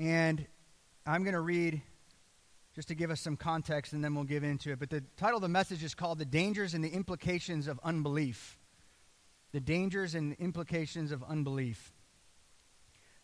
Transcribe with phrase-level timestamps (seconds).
[0.00, 0.46] And
[1.04, 1.82] I'm going to read
[2.74, 4.78] just to give us some context and then we'll give into it.
[4.78, 8.56] But the title of the message is called The Dangers and the Implications of Unbelief.
[9.52, 11.92] The Dangers and Implications of Unbelief.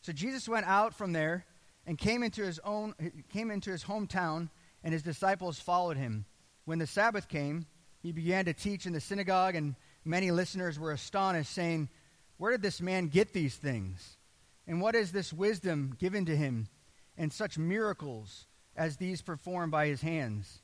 [0.02, 1.46] So Jesus went out from there
[1.86, 2.94] and came into his own
[3.32, 4.50] came into his hometown
[4.84, 6.26] and his disciples followed him.
[6.66, 7.64] When the Sabbath came,
[8.02, 11.88] he began to teach in the synagogue and many listeners were astonished saying,
[12.36, 14.18] "Where did this man get these things?
[14.66, 16.68] And what is this wisdom given to him
[17.16, 18.46] and such miracles
[18.76, 20.62] as these performed by his hands?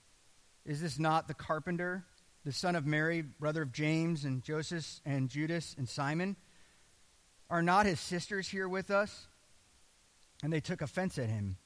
[0.65, 2.05] Is this not the carpenter,
[2.45, 6.37] the son of Mary, brother of James and Joseph and Judas and Simon?
[7.49, 9.29] Are not his sisters here with us?"
[10.43, 11.57] And they took offense at him.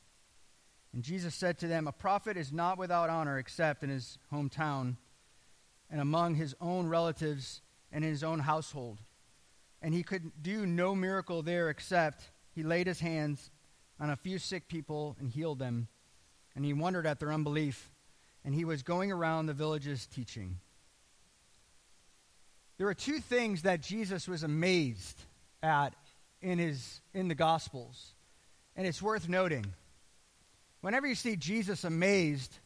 [0.92, 4.96] And Jesus said to them, A prophet is not without honor except in his hometown
[5.90, 7.60] and among his own relatives
[7.92, 9.00] and in his own household.
[9.82, 13.50] And he could do no miracle there except he laid his hands
[14.00, 15.88] on a few sick people and healed them.
[16.56, 17.90] And he wondered at their unbelief.
[18.44, 20.58] And he was going around the villages teaching.
[22.78, 25.20] There are two things that Jesus was amazed
[25.62, 25.94] at
[26.40, 28.14] in, his, in the Gospels.
[28.74, 29.66] And it's worth noting.
[30.80, 32.58] Whenever you see Jesus amazed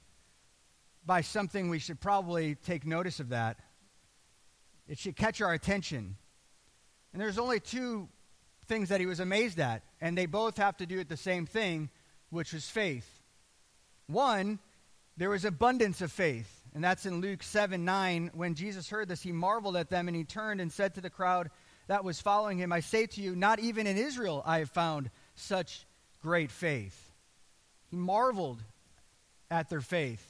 [1.05, 3.59] by something, we should probably take notice of that.
[4.87, 6.17] It should catch our attention.
[7.13, 8.09] And there's only two
[8.71, 11.45] things that he was amazed at, and they both have to do with the same
[11.45, 11.91] thing,
[12.31, 13.21] which was faith.
[14.07, 14.61] One,
[15.17, 18.31] there was abundance of faith, and that's in Luke 7 9.
[18.33, 21.11] When Jesus heard this, he marveled at them, and he turned and said to the
[21.11, 21.51] crowd
[21.89, 25.11] that was following him, I say to you, not even in Israel I have found
[25.35, 25.85] such
[26.23, 27.13] great faith.
[27.91, 28.63] He marveled
[29.51, 30.25] at their faith.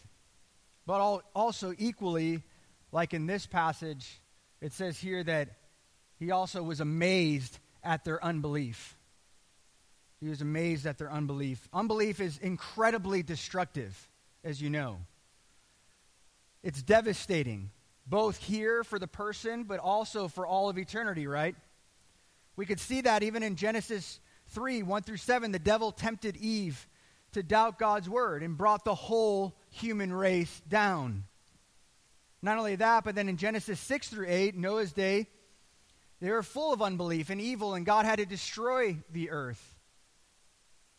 [0.87, 2.43] But also, equally,
[2.91, 4.19] like in this passage,
[4.63, 5.51] it says here that
[6.19, 8.97] he also was amazed at their unbelief.
[10.21, 11.69] He was amazed at their unbelief.
[11.73, 14.09] Unbelief is incredibly destructive,
[14.45, 14.99] as you know.
[16.63, 17.71] It's devastating,
[18.07, 21.57] both here for the person, but also for all of eternity, right?
[22.57, 26.87] We could see that even in Genesis 3 1 through 7, the devil tempted Eve
[27.33, 31.25] to doubt God's word and brought the whole human race down.
[32.43, 35.29] Not only that, but then in Genesis 6 through 8, Noah's day,
[36.21, 39.79] they were full of unbelief and evil, and God had to destroy the earth.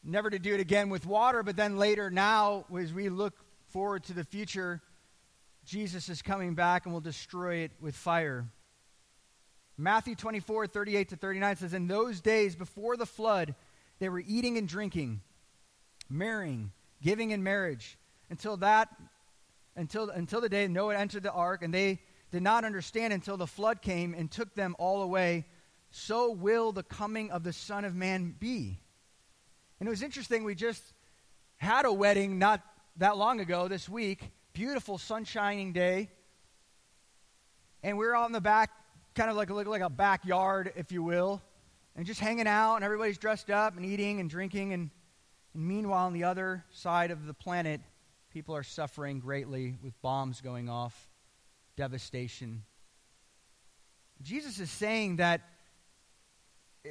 [0.03, 3.35] Never to do it again with water, but then later, now, as we look
[3.67, 4.81] forward to the future,
[5.63, 8.47] Jesus is coming back and will destroy it with fire.
[9.77, 13.53] Matthew 24, 38 to 39 says, In those days before the flood,
[13.99, 15.21] they were eating and drinking,
[16.09, 16.71] marrying,
[17.01, 17.97] giving in marriage,
[18.31, 18.89] until that,
[19.75, 21.99] until, until the day Noah entered the ark, and they
[22.31, 25.45] did not understand until the flood came and took them all away.
[25.91, 28.79] So will the coming of the Son of Man be.
[29.79, 30.81] And it was interesting, we just
[31.57, 32.61] had a wedding not
[32.97, 36.09] that long ago, this week, beautiful sunshining day.
[37.83, 38.71] And we were out in the back
[39.15, 41.41] kind of like like a backyard, if you will,
[41.95, 44.89] and just hanging out, and everybody's dressed up and eating and drinking, and,
[45.53, 47.81] and meanwhile, on the other side of the planet,
[48.31, 51.09] people are suffering greatly with bombs going off,
[51.75, 52.63] devastation.
[54.21, 55.41] Jesus is saying that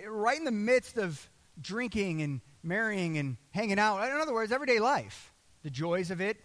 [0.07, 1.29] right in the midst of
[1.61, 5.33] drinking and marrying and hanging out, in other words, everyday life,
[5.63, 6.37] the joys of it,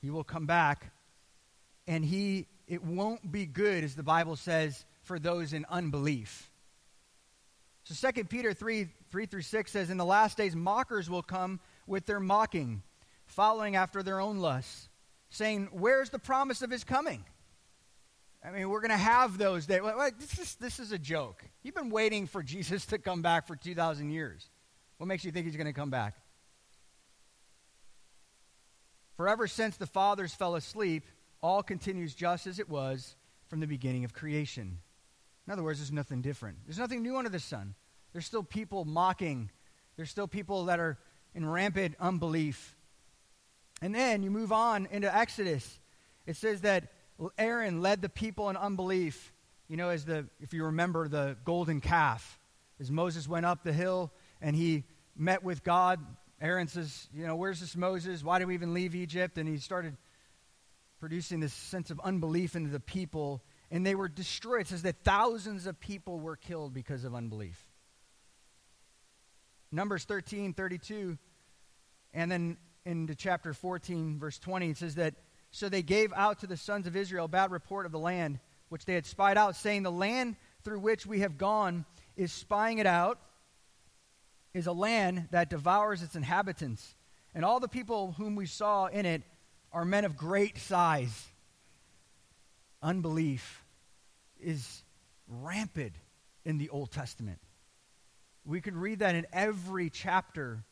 [0.00, 0.92] he will come back
[1.86, 6.50] and he it won't be good, as the Bible says, for those in unbelief.
[7.84, 11.60] So 2 Peter 3 3 through 6 says, In the last days, mockers will come
[11.86, 12.82] with their mocking,
[13.26, 14.88] following after their own lusts,
[15.30, 17.24] saying, Where's the promise of his coming?
[18.44, 19.82] I mean, we're going to have those days.
[20.20, 21.44] This is, this is a joke.
[21.62, 24.48] You've been waiting for Jesus to come back for 2,000 years.
[24.98, 26.14] What makes you think he's going to come back?
[29.16, 31.04] For ever since the fathers fell asleep,
[31.42, 33.16] all continues just as it was
[33.48, 34.78] from the beginning of creation.
[35.46, 36.58] In other words, there's nothing different.
[36.66, 37.74] There's nothing new under the sun.
[38.12, 39.50] There's still people mocking.
[39.96, 40.98] There's still people that are
[41.34, 42.75] in rampant unbelief.
[43.82, 45.80] And then you move on into Exodus.
[46.26, 46.92] It says that
[47.38, 49.32] Aaron led the people in unbelief.
[49.68, 52.38] You know, as the if you remember the golden calf,
[52.80, 54.84] as Moses went up the hill and he
[55.16, 56.00] met with God,
[56.40, 58.22] Aaron says, "You know, where's this Moses?
[58.22, 59.96] Why did we even leave Egypt?" And he started
[60.98, 64.62] producing this sense of unbelief into the people, and they were destroyed.
[64.62, 67.66] It says that thousands of people were killed because of unbelief.
[69.72, 71.18] Numbers 13, 32,
[72.14, 75.14] and then into chapter 14, verse 20, it says that
[75.50, 78.38] so they gave out to the sons of Israel a bad report of the land
[78.68, 81.84] which they had spied out, saying, The land through which we have gone
[82.16, 83.18] is spying it out.
[84.54, 86.94] is a land that devours its inhabitants,
[87.34, 89.22] and all the people whom we saw in it
[89.72, 91.26] are men of great size.
[92.82, 93.64] Unbelief
[94.40, 94.82] is
[95.28, 95.94] rampant
[96.44, 97.38] in the Old Testament.
[98.44, 100.64] We could read that in every chapter.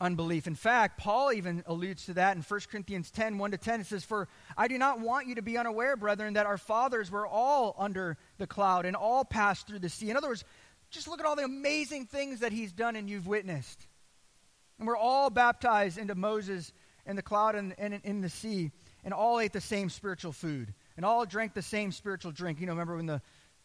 [0.00, 0.46] Unbelief.
[0.46, 3.80] In fact, Paul even alludes to that in 1 Corinthians 10 1 to 10.
[3.80, 7.10] It says, For I do not want you to be unaware, brethren, that our fathers
[7.10, 10.10] were all under the cloud and all passed through the sea.
[10.10, 10.44] In other words,
[10.90, 13.86] just look at all the amazing things that he's done and you've witnessed.
[14.78, 16.72] And we're all baptized into Moses
[17.04, 18.70] in the cloud and, in the sea,
[19.02, 22.60] and all ate the same spiritual food, and all drank the same spiritual drink.
[22.60, 23.20] You know, remember when the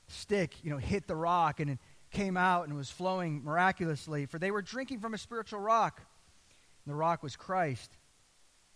[0.08, 1.80] stick, you know, hit the rock and it
[2.12, 4.26] came out and was flowing miraculously?
[4.26, 6.02] For they were drinking from a spiritual rock,
[6.86, 7.92] the rock was Christ.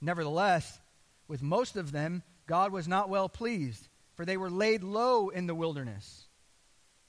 [0.01, 0.79] Nevertheless,
[1.27, 5.47] with most of them, God was not well pleased, for they were laid low in
[5.47, 6.27] the wilderness.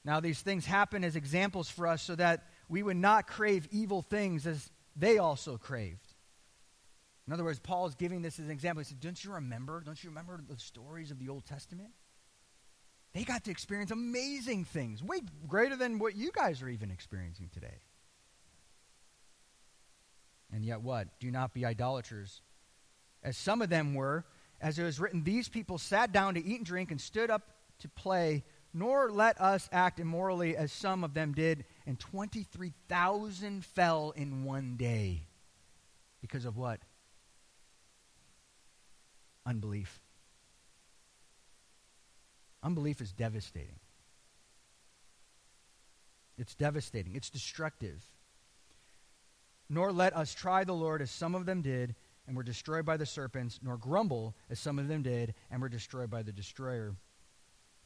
[0.05, 4.03] Now, these things happen as examples for us so that we would not crave evil
[4.03, 6.15] things as they also craved.
[7.27, 8.81] In other words, Paul is giving this as an example.
[8.81, 9.83] He said, Don't you remember?
[9.85, 11.91] Don't you remember the stories of the Old Testament?
[13.13, 17.51] They got to experience amazing things, way greater than what you guys are even experiencing
[17.53, 17.83] today.
[20.53, 21.09] And yet, what?
[21.21, 22.41] Do not be idolaters.
[23.23, 24.25] As some of them were,
[24.61, 27.43] as it was written, these people sat down to eat and drink and stood up
[27.81, 34.13] to play nor let us act immorally as some of them did, and 23,000 fell
[34.15, 35.27] in one day.
[36.21, 36.81] Because of what?
[39.47, 40.01] Unbelief.
[42.63, 43.79] Unbelief is devastating.
[46.37, 47.17] It's devastating.
[47.17, 48.05] It's destructive.
[49.69, 51.95] Nor let us try the Lord as some of them did
[52.27, 55.69] and were destroyed by the serpents, nor grumble as some of them did and were
[55.69, 56.95] destroyed by the destroyer.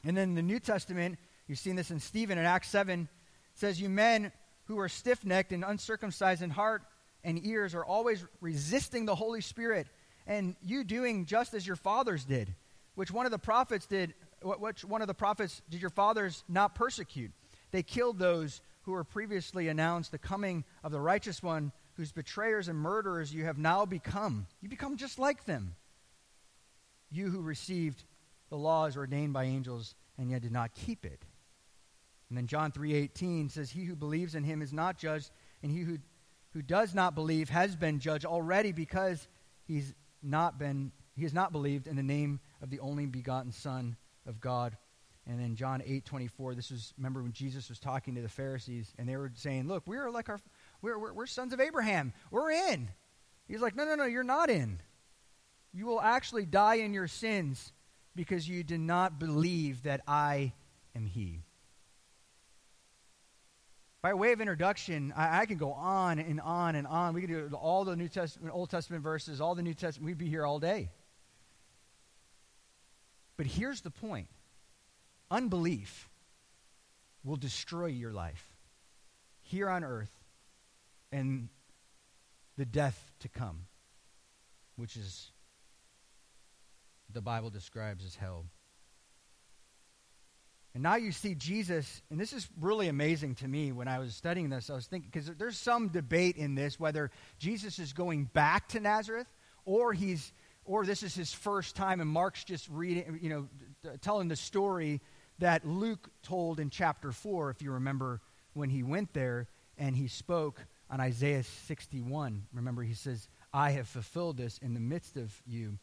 [0.04, 3.08] And then the New Testament, you've seen this in Stephen in Acts 7,
[3.54, 4.32] says, You men
[4.64, 6.82] who are stiff necked and uncircumcised in heart
[7.24, 9.86] and ears are always resisting the Holy Spirit,
[10.26, 12.54] and you doing just as your fathers did.
[12.94, 16.74] Which one of the prophets did, which one of the prophets did your fathers not
[16.74, 17.30] persecute?
[17.70, 22.68] They killed those who were previously announced the coming of the righteous one, whose betrayers
[22.68, 24.46] and murderers you have now become.
[24.60, 25.76] You become just like them.
[27.10, 28.04] You who received
[28.48, 31.24] the law is ordained by angels and yet did not keep it.
[32.28, 35.30] And then John 3:18 says he who believes in him is not judged
[35.62, 35.98] and he who
[36.52, 39.26] who does not believe has been judged already because
[39.64, 43.96] he's not been he has not believed in the name of the only begotten son
[44.26, 44.76] of God.
[45.26, 49.08] And then John 8:24 this was remember when Jesus was talking to the Pharisees and
[49.08, 50.40] they were saying, "Look, we're like our
[50.80, 52.12] we're, we're, we're sons of Abraham.
[52.30, 52.88] We're in."
[53.46, 54.80] He's like, "No, no, no, you're not in.
[55.72, 57.72] You will actually die in your sins."
[58.14, 60.52] because you did not believe that I
[60.94, 61.40] am He.
[64.02, 67.14] By way of introduction, I, I, can go on and on and on.
[67.14, 70.06] We could do all the New Testament, Old Testament verses, all the New Testament.
[70.06, 70.90] We'd be here all day.
[73.36, 74.26] But here's the point
[75.32, 76.08] unbelief
[77.24, 78.46] will destroy your life
[79.40, 80.12] here on earth
[81.10, 81.48] and
[82.56, 83.66] the death to come,
[84.76, 85.30] which is
[87.12, 88.46] the Bible describes as hell.
[90.74, 94.14] And now you see Jesus, and this is really amazing to me when I was
[94.14, 94.70] studying this.
[94.70, 98.80] I was thinking, because there's some debate in this whether Jesus is going back to
[98.80, 99.26] Nazareth
[99.66, 100.32] or he's,
[100.64, 103.48] or this is his first time, and Mark's just reading, you know,
[104.00, 105.02] telling the story
[105.42, 108.20] that Luke told in chapter 4, if you remember
[108.54, 112.44] when he went there and he spoke on Isaiah 61.
[112.52, 115.78] Remember, he says, I have fulfilled this in the midst of you.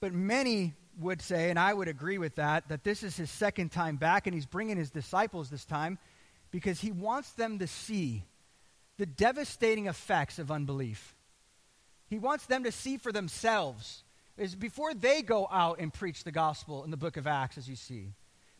[0.00, 3.70] But many would say, and I would agree with that, that this is his second
[3.70, 5.98] time back, and he's bringing his disciples this time
[6.50, 8.24] because he wants them to see
[8.98, 11.14] the devastating effects of unbelief.
[12.08, 14.02] He wants them to see for themselves.
[14.36, 17.68] Is before they go out and preach the gospel in the book of Acts, as
[17.68, 18.12] you see,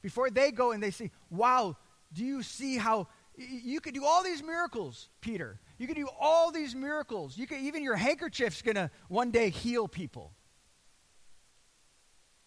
[0.03, 1.77] before they go and they say, Wow,
[2.13, 5.61] do you see how you could do all these miracles, Peter?
[5.79, 7.37] You could do all these miracles.
[7.37, 10.33] You could even your handkerchief's gonna one day heal people.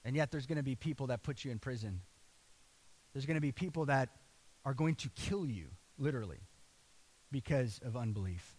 [0.05, 2.01] And yet, there's going to be people that put you in prison.
[3.13, 4.09] There's going to be people that
[4.65, 5.67] are going to kill you,
[5.97, 6.39] literally,
[7.31, 8.55] because of unbelief.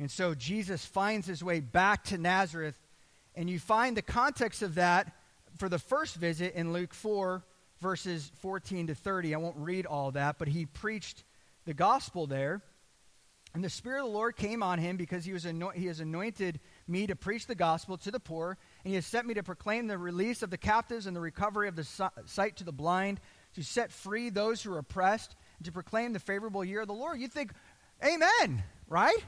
[0.00, 2.80] And so, Jesus finds his way back to Nazareth,
[3.34, 5.12] and you find the context of that
[5.58, 7.44] for the first visit in Luke 4,
[7.82, 9.34] verses 14 to 30.
[9.34, 11.22] I won't read all that, but he preached
[11.66, 12.62] the gospel there.
[13.52, 16.60] And the Spirit of the Lord came on him because he, was he has anointed
[16.88, 19.86] me to preach the gospel to the poor, and he has sent me to proclaim
[19.86, 21.84] the release of the captives and the recovery of the
[22.24, 23.20] sight to the blind,
[23.54, 26.94] to set free those who are oppressed, and to proclaim the favorable year of the
[26.94, 27.20] Lord.
[27.20, 27.52] You'd think,
[28.02, 29.18] Amen, right?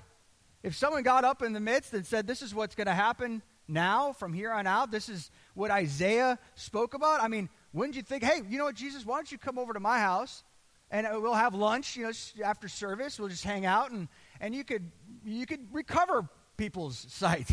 [0.62, 3.42] If someone got up in the midst and said, This is what's going to happen
[3.68, 8.02] now from here on out, this is what Isaiah spoke about, I mean, wouldn't you
[8.02, 10.44] think, hey, you know what, Jesus, why don't you come over to my house
[10.90, 12.12] and uh, we'll have lunch, you know,
[12.44, 14.08] after service, we'll just hang out and,
[14.40, 14.90] and you could
[15.24, 17.48] you could recover people's sight.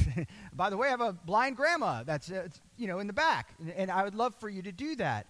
[0.54, 3.54] By the way, I have a blind grandma that's uh, you know in the back,
[3.76, 5.28] and I would love for you to do that.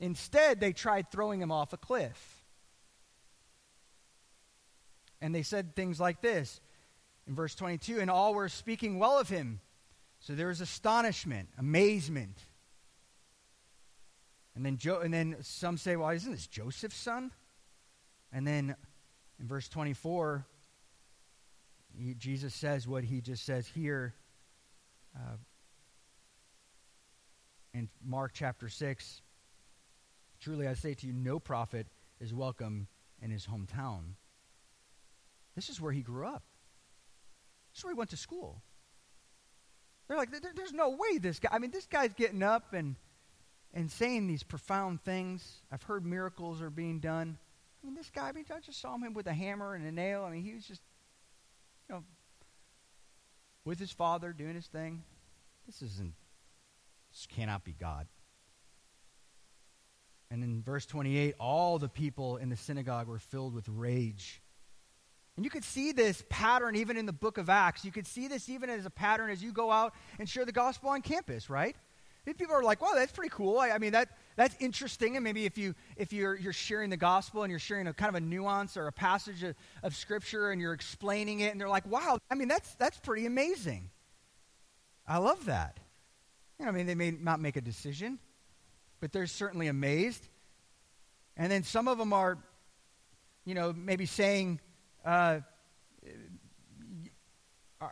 [0.00, 2.34] Instead, they tried throwing him off a cliff.
[5.20, 6.60] And they said things like this
[7.28, 9.60] in verse 22 and all were speaking well of him.
[10.18, 12.38] So there was astonishment, amazement.
[14.56, 17.30] And then, jo- and then some say, well, isn't this Joseph's son?
[18.32, 18.74] And then
[19.38, 20.44] in verse 24,
[21.96, 24.14] he, Jesus says what he just says here
[25.14, 25.36] uh,
[27.74, 29.22] in Mark chapter 6.
[30.40, 31.86] Truly I say to you, no prophet
[32.20, 32.88] is welcome
[33.20, 34.14] in his hometown.
[35.54, 36.42] This is where he grew up.
[37.78, 38.60] This is where he went to school.
[40.08, 42.96] They're like, there's no way this guy, I mean, this guy's getting up and,
[43.72, 45.62] and saying these profound things.
[45.70, 47.38] I've heard miracles are being done.
[47.80, 49.92] I mean, this guy, I mean, I just saw him with a hammer and a
[49.92, 50.24] nail.
[50.24, 50.82] I mean, he was just,
[51.88, 52.04] you know,
[53.64, 55.04] with his father doing his thing.
[55.64, 56.14] This isn't,
[57.12, 58.08] this cannot be God.
[60.32, 64.42] And in verse 28, all the people in the synagogue were filled with rage.
[65.38, 67.84] And you could see this pattern even in the book of Acts.
[67.84, 70.50] You could see this even as a pattern as you go out and share the
[70.50, 71.76] gospel on campus, right?
[72.24, 75.14] People are like, wow, that's pretty cool." I, I mean, that that's interesting.
[75.14, 78.08] And maybe if you if you're you're sharing the gospel and you're sharing a kind
[78.08, 79.54] of a nuance or a passage of,
[79.84, 83.24] of scripture and you're explaining it, and they're like, "Wow!" I mean, that's that's pretty
[83.24, 83.90] amazing.
[85.06, 85.78] I love that.
[86.58, 88.18] You know, I mean, they may not make a decision,
[88.98, 90.26] but they're certainly amazed.
[91.36, 92.38] And then some of them are,
[93.44, 94.58] you know, maybe saying,
[95.04, 95.40] uh,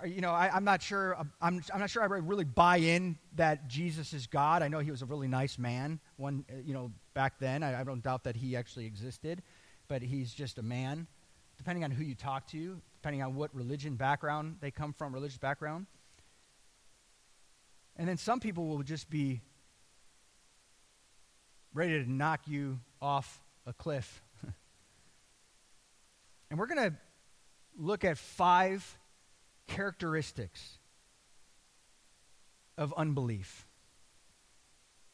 [0.05, 1.17] you know, I, am not sure.
[1.41, 4.63] I'm, I'm not sure I really buy in that Jesus is God.
[4.63, 6.01] I know he was a really nice man.
[6.17, 9.43] One, uh, you know, back then, I, I don't doubt that he actually existed,
[9.87, 11.07] but he's just a man.
[11.57, 15.39] Depending on who you talk to, depending on what religion background they come from, religious
[15.39, 15.87] background.
[17.97, 19.41] And then some people will just be
[21.73, 24.23] ready to knock you off a cliff.
[26.51, 26.97] And we're going to
[27.79, 28.99] look at five
[29.67, 30.79] characteristics
[32.79, 33.67] of unbelief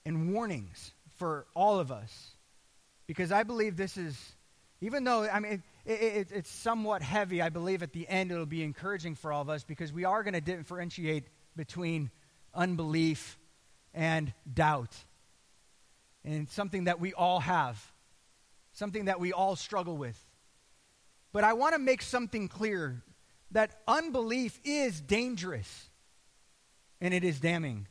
[0.05, 2.33] and warnings for all of us.
[3.07, 4.19] Because I believe this is,
[4.81, 8.47] even though, I mean, it, it, it's somewhat heavy, I believe at the end it'll
[8.47, 11.25] be encouraging for all of us because we are going to differentiate
[11.57, 12.11] between
[12.55, 13.39] unbelief
[13.95, 14.97] and doubt
[16.25, 17.81] and something that we all have,
[18.73, 20.19] something that we all struggle with.
[21.33, 23.03] But I want to make something clear
[23.53, 25.91] that unbelief is dangerous
[27.01, 27.87] and it is damning.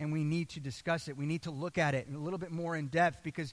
[0.00, 1.16] And we need to discuss it.
[1.16, 3.52] We need to look at it a little bit more in depth because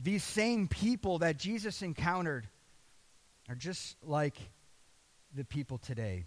[0.00, 2.48] these same people that Jesus encountered
[3.48, 4.36] are just like
[5.34, 6.24] the people today.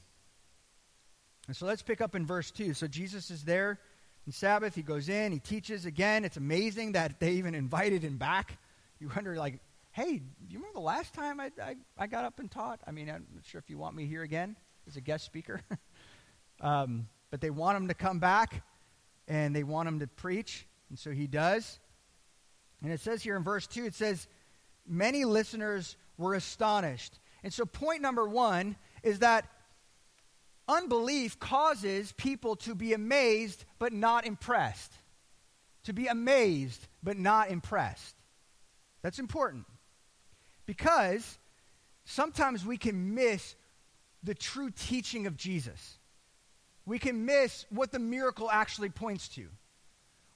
[1.48, 2.74] And so let's pick up in verse 2.
[2.74, 3.80] So Jesus is there
[4.28, 4.76] on Sabbath.
[4.76, 6.26] He goes in, he teaches again.
[6.26, 8.58] It's amazing that they even invited him back.
[9.00, 9.60] You wonder, like,
[9.96, 12.82] hey, do you remember the last time I, I, I, got up and taught?
[12.86, 15.62] I mean, I'm not sure if you want me here again as a guest speaker.
[16.60, 18.62] um, but they want him to come back
[19.26, 20.68] and they want him to preach.
[20.90, 21.80] And so he does.
[22.84, 24.28] And it says here in verse 2, it says,
[24.86, 27.18] many listeners were astonished.
[27.42, 29.48] And so, point number one is that
[30.68, 34.92] Unbelief causes people to be amazed but not impressed.
[35.86, 38.16] To be amazed but not impressed.
[39.02, 39.66] That's important.
[40.66, 41.38] Because
[42.06, 43.56] sometimes we can miss
[44.24, 45.98] the true teaching of Jesus.
[46.86, 49.48] We can miss what the miracle actually points to.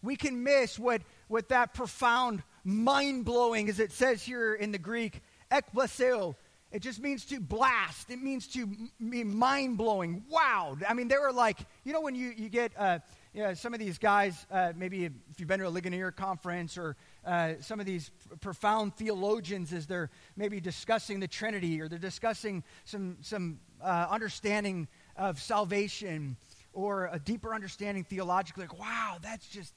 [0.01, 4.77] We can miss what, what that profound, mind blowing, as it says here in the
[4.77, 5.21] Greek,
[5.51, 6.35] ekblaseo,
[6.71, 8.11] it just means to blast.
[8.11, 8.67] It means to
[8.99, 10.23] be mind blowing.
[10.29, 10.77] Wow.
[10.87, 12.99] I mean, they were like, you know, when you, you get uh,
[13.33, 16.77] you know, some of these guys, uh, maybe if you've been to a Ligonier conference
[16.77, 16.95] or
[17.25, 18.11] uh, some of these
[18.41, 24.87] profound theologians as they're maybe discussing the Trinity or they're discussing some, some uh, understanding
[25.15, 26.37] of salvation
[26.73, 29.73] or a deeper understanding theologically, like, wow, that's just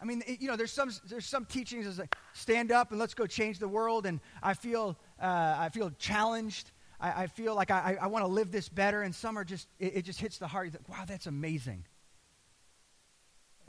[0.00, 3.00] I mean, it, you know, there's some there's some teachings as like stand up and
[3.00, 6.70] let's go change the world, and I feel uh, I feel challenged.
[7.00, 9.68] I, I feel like I, I want to live this better, and some are just
[9.78, 10.72] it, it just hits the heart.
[10.72, 11.84] Think, wow, that's amazing.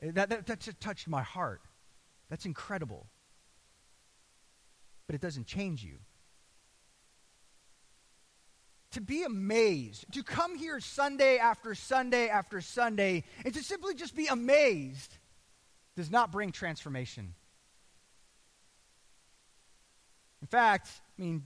[0.02, 1.62] That, that that just touched my heart.
[2.29, 3.07] That's incredible.
[5.07, 5.98] but it doesn't change you.
[8.91, 14.15] To be amazed, to come here Sunday after Sunday after Sunday, and to simply just
[14.15, 15.17] be amazed
[15.95, 17.33] does not bring transformation.
[20.41, 21.43] In fact, I mean,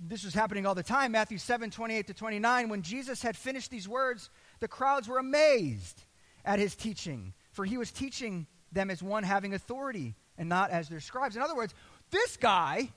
[0.00, 1.12] this was happening all the time.
[1.12, 2.68] Matthew 7 28 to 29.
[2.68, 6.02] When Jesus had finished these words, the crowds were amazed
[6.44, 10.88] at his teaching, for he was teaching them as one having authority and not as
[10.88, 11.36] their scribes.
[11.36, 11.74] In other words,
[12.10, 12.90] this guy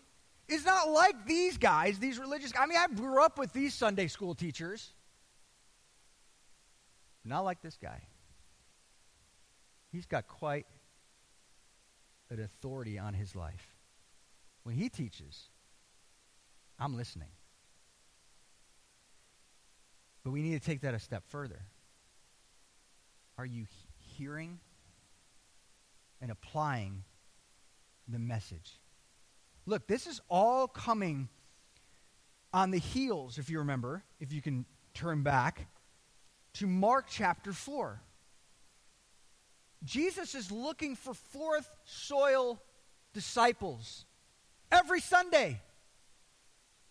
[0.47, 4.07] is not like these guys, these religious I mean, I grew up with these Sunday
[4.07, 4.91] school teachers.
[7.23, 8.01] Not like this guy.
[9.91, 10.65] He's got quite
[12.29, 13.75] an authority on his life.
[14.63, 15.49] When he teaches,
[16.79, 17.29] I'm listening.
[20.23, 21.61] But we need to take that a step further.
[23.37, 23.65] Are you
[24.17, 24.59] hearing
[26.21, 27.03] and applying
[28.07, 28.79] the message?
[29.65, 31.29] Look, this is all coming
[32.53, 35.67] on the heels, if you remember, if you can turn back
[36.53, 38.01] to Mark chapter 4.
[39.83, 42.61] Jesus is looking for fourth soil
[43.13, 44.05] disciples
[44.71, 45.61] every Sunday.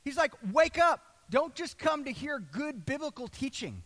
[0.05, 1.03] He's like, wake up.
[1.31, 3.83] Don't just come to hear good biblical teaching.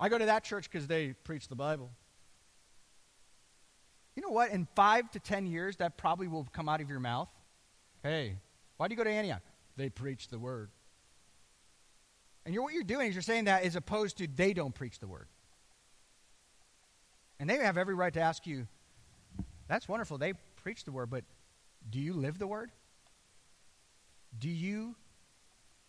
[0.00, 1.90] I go to that church because they preach the Bible.
[4.16, 4.50] You know what?
[4.50, 7.28] In five to ten years, that probably will come out of your mouth.
[8.02, 8.36] Hey,
[8.76, 9.42] why do you go to Antioch?
[9.76, 10.70] They preach the word.
[12.44, 14.98] And you're, what you're doing is you're saying that as opposed to they don't preach
[14.98, 15.26] the word.
[17.40, 18.68] And they have every right to ask you,
[19.66, 20.18] that's wonderful.
[20.18, 21.24] They preach the word, but
[21.90, 22.70] do you live the word?
[24.38, 24.94] Do you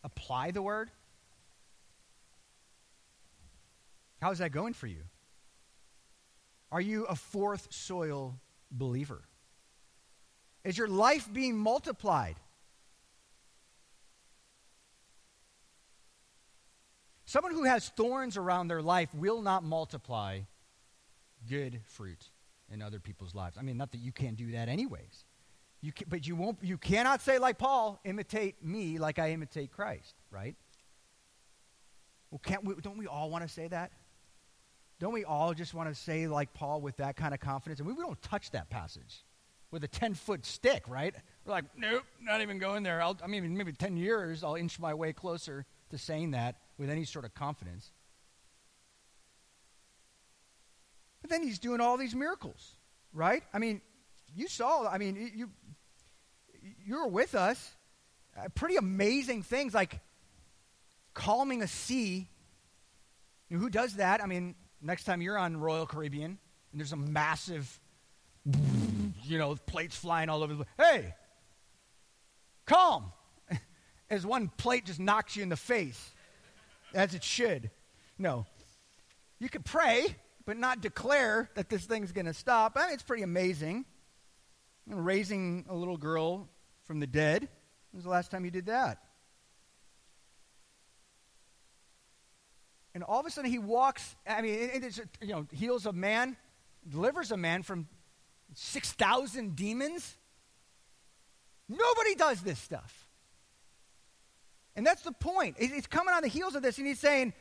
[0.03, 0.89] apply the word?
[4.21, 5.03] How is that going for you?
[6.71, 8.39] Are you a fourth soil
[8.71, 9.21] believer?
[10.63, 12.35] Is your life being multiplied?
[17.25, 20.41] Someone who has thorns around their life will not multiply
[21.47, 22.29] good fruit
[22.71, 23.57] in other people's lives.
[23.57, 25.25] I mean, not that you can't do that anyways.
[25.81, 26.57] You can, but you won't.
[26.61, 30.55] You cannot say like Paul, imitate me like I imitate Christ, right?
[32.31, 33.91] Well, can't we, don't we all want to say that?
[34.99, 37.79] Don't we all just want to say like Paul with that kind of confidence?
[37.79, 39.23] And we, we don't touch that passage
[39.71, 41.13] with a 10 foot stick, right?
[41.45, 43.01] We're like, nope, not even going there.
[43.01, 46.89] I'll, I mean, maybe 10 years, I'll inch my way closer to saying that with
[46.89, 47.91] any sort of confidence.
[51.21, 52.71] But then he's doing all these miracles,
[53.11, 53.43] right?
[53.53, 53.81] I mean,
[54.35, 55.49] you saw, I mean, you,
[56.85, 57.73] you were with us.
[58.37, 59.99] Uh, pretty amazing things like
[61.13, 62.29] calming a sea.
[63.49, 64.23] Who does that?
[64.23, 64.55] I mean,
[64.85, 66.37] next time you're on Royal Caribbean
[66.71, 67.79] and there's a massive,
[69.23, 70.89] you know, plates flying all over the place.
[70.89, 71.15] Hey,
[72.65, 73.11] calm.
[74.09, 76.11] As one plate just knocks you in the face,
[76.93, 77.71] as it should.
[78.19, 78.45] No.
[79.39, 82.73] You could pray, but not declare that this thing's going to stop.
[82.75, 83.85] I mean, it's pretty amazing.
[84.87, 86.47] raising a little girl
[86.83, 87.41] from the dead.
[87.41, 88.99] When was the last time you did that?
[92.95, 96.37] And all of a sudden he walks, I mean, it, you know, heals a man,
[96.87, 97.89] delivers a man from
[98.53, 100.15] 6,000 demons.
[101.67, 103.09] Nobody does this stuff.
[104.77, 105.57] And that's the point.
[105.59, 107.33] It's coming on the heels of this, and he's saying,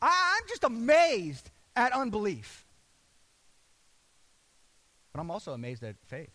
[0.00, 2.66] I'm just amazed at unbelief.
[5.12, 6.32] But I'm also amazed at faith.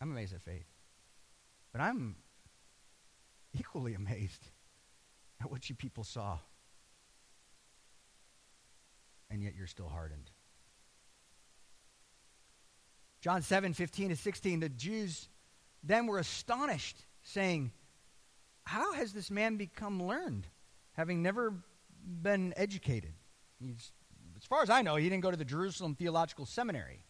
[0.00, 0.66] I'm amazed at faith.
[1.72, 2.16] But I'm
[3.52, 4.48] equally amazed
[5.42, 6.38] at what you people saw.
[9.30, 10.30] And yet you're still hardened.
[13.20, 15.28] John 7, 15 to 16, the Jews
[15.82, 17.72] then were astonished, saying,
[18.64, 20.46] How has this man become learned,
[20.92, 21.54] having never
[22.04, 23.12] been educated?
[23.58, 23.92] He's,
[24.38, 27.04] as far as I know, he didn't go to the Jerusalem Theological Seminary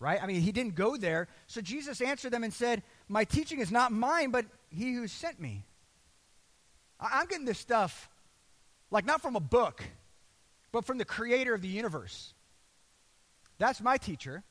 [0.00, 0.20] right?
[0.20, 1.28] I mean, he didn't go there.
[1.46, 5.38] So Jesus answered them and said, My teaching is not mine, but he who sent
[5.38, 5.66] me.
[6.98, 8.08] I- I'm getting this stuff,
[8.90, 9.84] like not from a book,
[10.72, 12.34] but from the creator of the universe.
[13.58, 14.42] That's my teacher,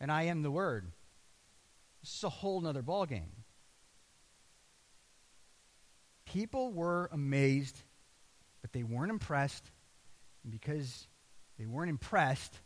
[0.00, 0.86] and I am the Word.
[2.02, 3.30] This is a whole nother ballgame.
[6.24, 7.80] People were amazed,
[8.60, 9.70] but they weren't impressed.
[10.42, 11.06] And because
[11.58, 12.58] they weren't impressed,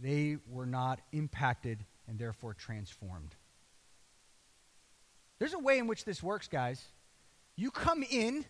[0.00, 3.34] they were not impacted and therefore transformed.
[5.38, 6.82] There's a way in which this works, guys.
[7.56, 8.44] You come in,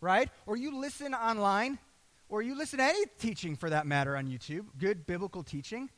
[0.00, 0.28] right?
[0.46, 1.78] Or you listen online,
[2.32, 5.90] or you listen to any teaching for that matter on YouTube, good biblical teaching.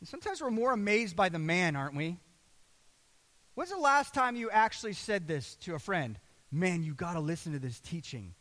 [0.00, 2.18] And sometimes we're more amazed by the man, aren't we?
[3.54, 6.18] When's the last time you actually said this to a friend?
[6.52, 8.34] Man, you got to listen to this teaching.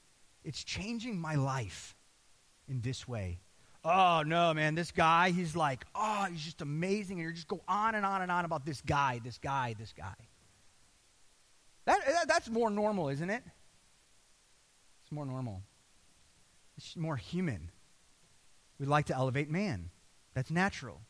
[0.44, 1.96] It's changing my life
[2.68, 3.40] in this way.
[3.86, 7.22] Oh, no, man, this guy, he's like, oh, he's just amazing.
[7.22, 9.94] And you just go on and on and on about this guy, this guy, this
[9.98, 10.16] guy.
[11.86, 13.44] That, that, that's more normal, isn't it?
[15.02, 15.62] It's more normal.
[16.78, 17.70] It's more human.
[18.80, 19.90] We like to elevate man.
[20.34, 21.02] That's natural.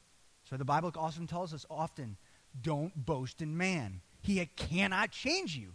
[0.50, 2.18] So the Bible also tells us often
[2.62, 4.02] don't boast in man.
[4.22, 5.74] He cannot change you.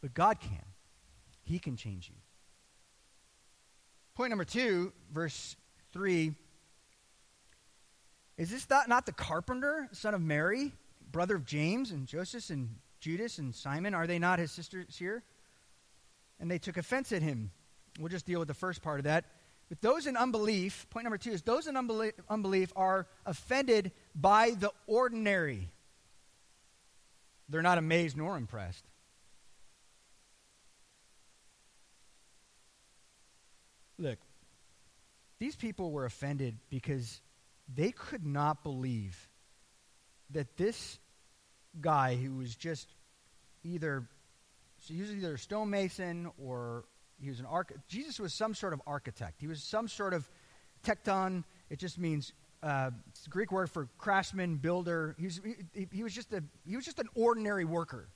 [0.00, 0.64] But God can.
[1.42, 2.16] He can change you.
[4.14, 5.56] Point number two, verse
[5.92, 6.34] 3.
[8.38, 10.72] Is this not, not the carpenter, son of Mary,
[11.10, 13.94] brother of James and Joseph and Judas and Simon?
[13.94, 15.22] Are they not his sisters here?
[16.38, 17.50] And they took offense at him.
[17.98, 19.24] We'll just deal with the first part of that.
[19.68, 24.70] But those in unbelief, point number two is those in unbelief, are offended by the
[24.86, 25.70] ordinary.
[27.48, 28.84] They're not amazed nor impressed.
[33.98, 34.18] Look,
[35.38, 37.20] these people were offended because
[37.72, 39.28] they could not believe
[40.30, 40.98] that this
[41.80, 42.88] guy who was just
[43.64, 44.06] either
[44.78, 46.84] so he was either a stonemason or
[47.18, 47.70] he was an arch.
[47.88, 49.40] Jesus was some sort of architect.
[49.40, 50.28] He was some sort of
[50.84, 51.44] tekton.
[51.70, 52.90] It just means uh,
[53.30, 55.14] Greek word for craftsman, builder.
[55.18, 55.40] He was,
[55.72, 58.08] he, he, was just a he was just an ordinary worker.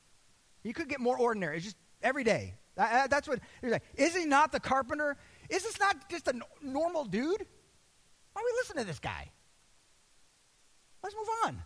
[0.63, 1.57] He could get more ordinary.
[1.57, 2.55] It's just every day.
[2.77, 3.83] that's what like.
[3.95, 5.17] Is he not the carpenter?
[5.49, 7.47] Is this not just a normal dude?
[8.33, 9.31] Why we listening to this guy?
[11.03, 11.63] Let's move on.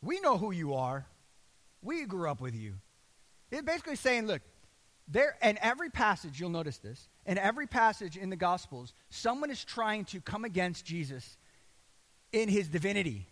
[0.00, 1.06] We know who you are.
[1.86, 2.74] We grew up with you.
[3.52, 4.42] It's basically saying, look,
[5.06, 9.64] there in every passage, you'll notice this, in every passage in the Gospels, someone is
[9.64, 11.36] trying to come against Jesus
[12.32, 13.28] in his divinity.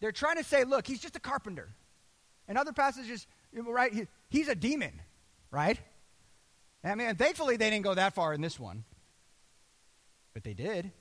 [0.00, 1.68] They're trying to say, look, he's just a carpenter.
[2.46, 4.92] In other passages, right, he, he's a demon,
[5.50, 5.80] right?
[6.84, 8.84] I mean, thankfully they didn't go that far in this one.
[10.32, 10.92] But they did.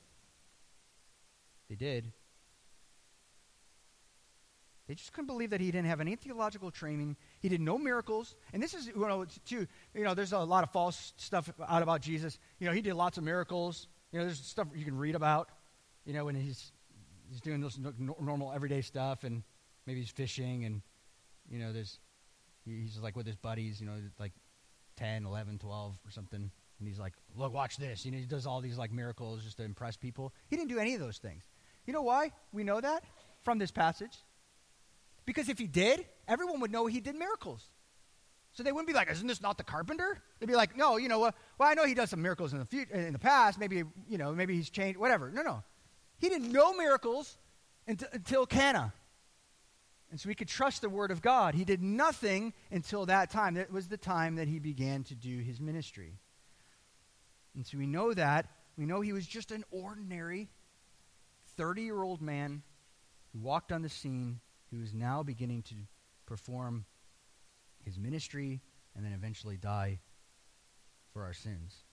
[1.70, 2.12] They did.
[4.88, 7.18] They just couldn't believe that he didn't have any theological training.
[7.40, 8.36] He did no miracles.
[8.54, 11.82] And this is, you know, too, you know, there's a lot of false stuff out
[11.82, 12.38] about Jesus.
[12.60, 13.88] You know, he did lots of miracles.
[14.12, 15.50] You know, there's stuff you can read about,
[16.06, 16.72] you know, when he's,
[17.30, 17.80] he's doing those
[18.20, 19.42] normal everyday stuff and
[19.88, 20.82] maybe he's fishing and,
[21.50, 22.00] you know, there's,
[22.64, 24.34] he's like with his buddies, you know, like
[24.98, 26.52] 10, 11, 12 or something.
[26.80, 28.06] And he's like, look, watch this.
[28.06, 30.32] You know, he does all these like miracles just to impress people.
[30.48, 31.44] He didn't do any of those things.
[31.88, 33.04] You know why we know that?
[33.42, 34.18] From this passage.
[35.26, 37.64] Because if he did, everyone would know he did miracles.
[38.52, 41.10] So they wouldn't be like, "Isn't this not the carpenter?" They'd be like, "No, you
[41.10, 43.60] know, well, well I know he does some miracles in the future, in the past.
[43.60, 45.64] Maybe you know, maybe he's changed, whatever." No, no,
[46.20, 47.38] he did no miracles
[47.86, 48.94] until, until Cana,
[50.10, 51.54] and so we could trust the word of God.
[51.54, 53.56] He did nothing until that time.
[53.56, 56.14] That was the time that he began to do his ministry,
[57.56, 58.48] and so we know that.
[58.78, 60.50] We know he was just an ordinary
[61.58, 62.64] thirty-year-old man
[63.34, 64.40] who walked on the scene
[64.76, 65.76] who is now beginning to
[66.26, 66.86] perform
[67.84, 68.62] his ministry
[68.96, 70.00] and then eventually die
[71.14, 71.84] for our sins.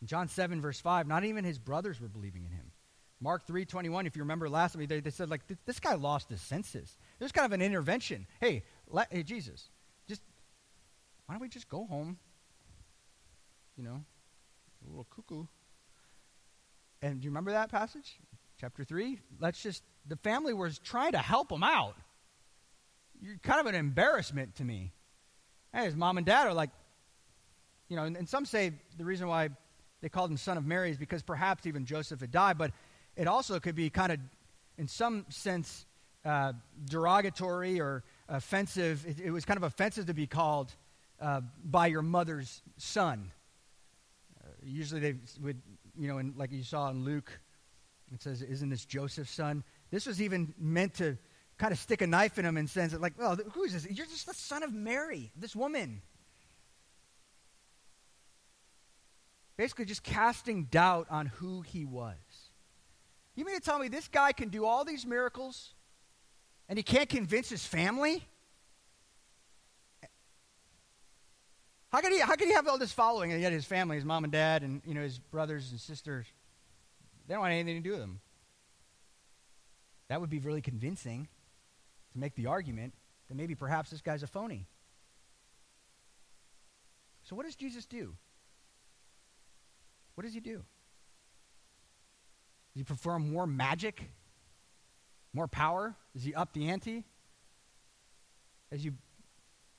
[0.00, 2.72] In John 7, verse 5, not even his brothers were believing in him.
[3.20, 6.40] Mark 3.21, if you remember last time, they, they said, like, this guy lost his
[6.40, 6.96] senses.
[7.18, 8.26] There's kind of an intervention.
[8.40, 8.62] Hey,
[9.10, 9.68] hey, Jesus,
[10.08, 10.22] just,
[11.26, 12.16] why don't we just go home?
[13.76, 14.04] You know,
[14.86, 15.44] a little cuckoo.
[17.02, 18.18] And do you remember that passage?
[18.58, 19.18] Chapter 3?
[19.38, 21.94] Let's just the family was trying to help him out.
[23.20, 24.92] You're kind of an embarrassment to me.
[25.74, 26.70] His mom and dad are like,
[27.88, 29.50] you know, and, and some say the reason why
[30.00, 32.72] they called him son of Mary is because perhaps even Joseph had died, but
[33.16, 34.18] it also could be kind of,
[34.78, 35.84] in some sense,
[36.24, 36.52] uh,
[36.86, 39.04] derogatory or offensive.
[39.06, 40.74] It, it, was kind of offensive to be called
[41.20, 43.30] uh, by your mother's son.
[44.42, 45.60] Uh, usually they would,
[45.98, 47.30] you know, in, like you saw in Luke,
[48.12, 49.62] it says, Isn't this Joseph's son?
[49.90, 51.18] This was even meant to
[51.58, 53.86] kind of stick a knife in him and sense it like, well, who is this?
[53.90, 56.00] You're just the son of Mary, this woman.
[59.56, 62.16] Basically, just casting doubt on who he was.
[63.34, 65.74] You mean to tell me this guy can do all these miracles
[66.68, 68.26] and he can't convince his family?
[71.92, 74.04] How could he, how could he have all this following and yet his family, his
[74.04, 76.26] mom and dad, and you know, his brothers and sisters,
[77.26, 78.20] they don't want anything to do with him?
[80.10, 81.28] That would be really convincing
[82.12, 82.94] to make the argument
[83.28, 84.66] that maybe perhaps this guy's a phony.
[87.22, 88.16] So, what does Jesus do?
[90.16, 90.56] What does he do?
[90.56, 90.64] Does
[92.74, 94.10] he perform more magic?
[95.32, 95.94] More power?
[96.12, 97.04] Does he up the ante?
[98.72, 98.94] As you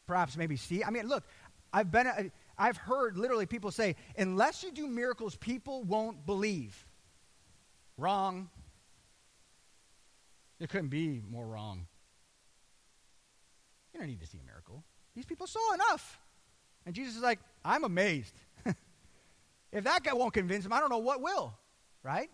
[0.08, 0.82] perhaps maybe see.
[0.82, 1.26] I mean, look,
[1.74, 6.86] I've been, I've heard literally people say, unless you do miracles, people won't believe.
[7.98, 8.50] Wrong.
[10.62, 11.88] It couldn't be more wrong.
[13.92, 14.84] You don't need to see a miracle.
[15.16, 16.20] These people saw enough.
[16.86, 18.34] And Jesus is like, I'm amazed.
[19.72, 21.54] if that guy won't convince him, I don't know what will,
[22.04, 22.30] right?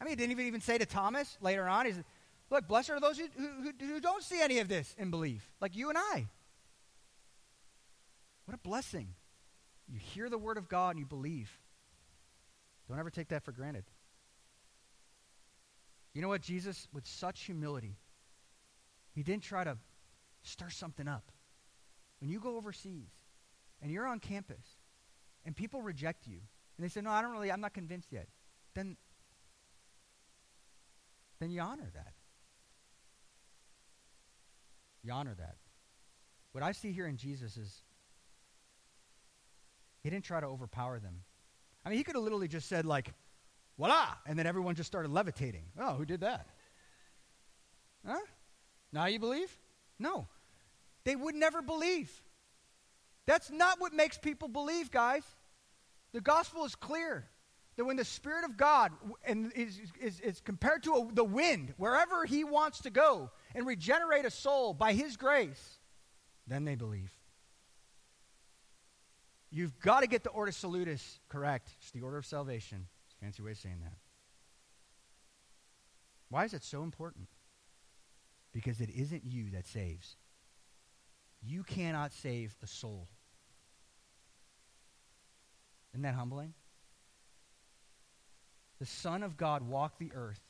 [0.00, 2.04] I mean, he didn't even, even say to Thomas later on, he said,
[2.50, 5.76] Look, blessed are those who, who, who don't see any of this and believe, like
[5.76, 6.28] you and I.
[8.46, 9.08] What a blessing.
[9.86, 11.50] You hear the word of God and you believe.
[12.88, 13.84] Don't ever take that for granted.
[16.18, 16.40] You know what?
[16.40, 17.94] Jesus, with such humility,
[19.14, 19.78] he didn't try to
[20.42, 21.30] stir something up.
[22.18, 23.12] When you go overseas
[23.80, 24.78] and you're on campus
[25.46, 26.40] and people reject you
[26.76, 28.26] and they say, No, I don't really, I'm not convinced yet,
[28.74, 28.96] then,
[31.38, 32.14] then you honor that.
[35.04, 35.54] You honor that.
[36.50, 37.84] What I see here in Jesus is
[40.02, 41.20] he didn't try to overpower them.
[41.84, 43.14] I mean, he could have literally just said, like,
[43.78, 45.64] voila, and then everyone just started levitating.
[45.78, 46.46] Oh, who did that?
[48.06, 48.18] Huh?
[48.92, 49.56] Now you believe?
[49.98, 50.26] No.
[51.04, 52.10] They would never believe.
[53.26, 55.22] That's not what makes people believe, guys.
[56.12, 57.28] The gospel is clear
[57.76, 58.90] that when the Spirit of God
[59.24, 63.66] and is, is, is compared to a, the wind, wherever He wants to go and
[63.66, 65.78] regenerate a soul by His grace,
[66.46, 67.12] then they believe.
[69.50, 71.70] You've got to get the ordo salutis correct.
[71.80, 72.86] It's the order of salvation.
[73.20, 73.94] Fancy way of saying that.
[76.28, 77.26] Why is it so important?
[78.52, 80.16] Because it isn't you that saves.
[81.42, 83.08] You cannot save a soul.
[85.92, 86.54] Isn't that humbling?
[88.78, 90.40] The Son of God walked the earth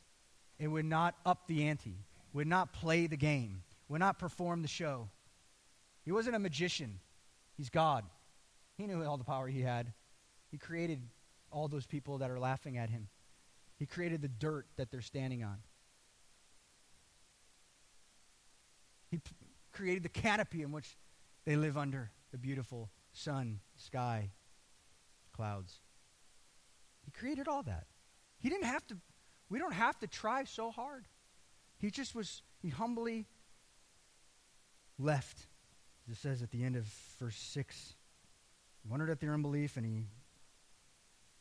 [0.60, 4.68] and would not up the ante, would not play the game, would not perform the
[4.68, 5.08] show.
[6.04, 7.00] He wasn't a magician,
[7.56, 8.04] he's God.
[8.76, 9.92] He knew all the power he had.
[10.50, 11.00] He created
[11.50, 13.08] all those people that are laughing at him.
[13.78, 15.58] He created the dirt that they're standing on.
[19.10, 19.32] He p-
[19.72, 20.96] created the canopy in which
[21.44, 24.30] they live under the beautiful sun, sky,
[25.32, 25.80] clouds.
[27.04, 27.86] He created all that.
[28.38, 28.98] He didn't have to,
[29.48, 31.06] we don't have to try so hard.
[31.78, 33.26] He just was, he humbly
[34.98, 35.46] left.
[36.10, 36.84] It says at the end of
[37.18, 37.94] verse 6
[38.88, 40.06] wondered at their unbelief, and he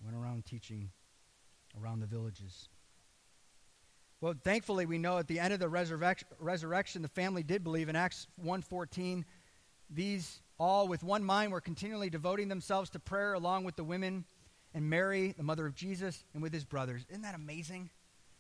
[0.03, 0.89] went around teaching
[1.81, 2.69] around the villages.
[4.19, 7.87] Well, thankfully, we know at the end of the resurrection, resurrection the family did believe.
[7.87, 9.23] In Acts 1.14,
[9.89, 14.25] these all with one mind were continually devoting themselves to prayer along with the women
[14.73, 17.05] and Mary, the mother of Jesus, and with his brothers.
[17.09, 17.89] Isn't that amazing?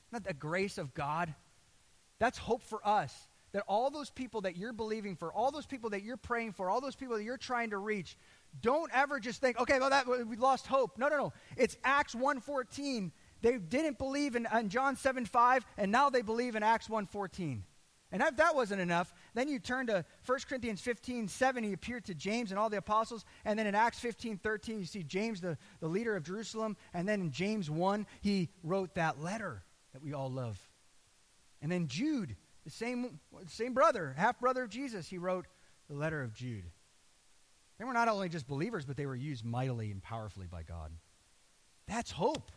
[0.09, 1.33] Isn't that the grace of God?
[2.19, 3.13] That's hope for us.
[3.51, 6.69] That all those people that you're believing for, all those people that you're praying for,
[6.69, 8.17] all those people that you're trying to reach,
[8.61, 10.97] don't ever just think, okay, well, that, we lost hope.
[10.97, 11.33] No, no, no.
[11.55, 13.11] It's Acts 1.14.
[13.41, 17.61] They didn't believe in, in John 7.5, and now they believe in Acts 1.14.
[18.11, 21.63] And if that wasn't enough, then you turn to 1 Corinthians 15, 7.
[21.63, 23.25] He appeared to James and all the apostles.
[23.43, 26.77] And then in Acts 15, 13, you see James, the, the leader of Jerusalem.
[26.93, 30.57] And then in James 1, he wrote that letter that we all love.
[31.61, 35.47] And then Jude, the same, same brother, half brother of Jesus, he wrote
[35.89, 36.65] the letter of Jude.
[37.77, 40.91] They were not only just believers, but they were used mightily and powerfully by God.
[41.87, 42.51] That's hope.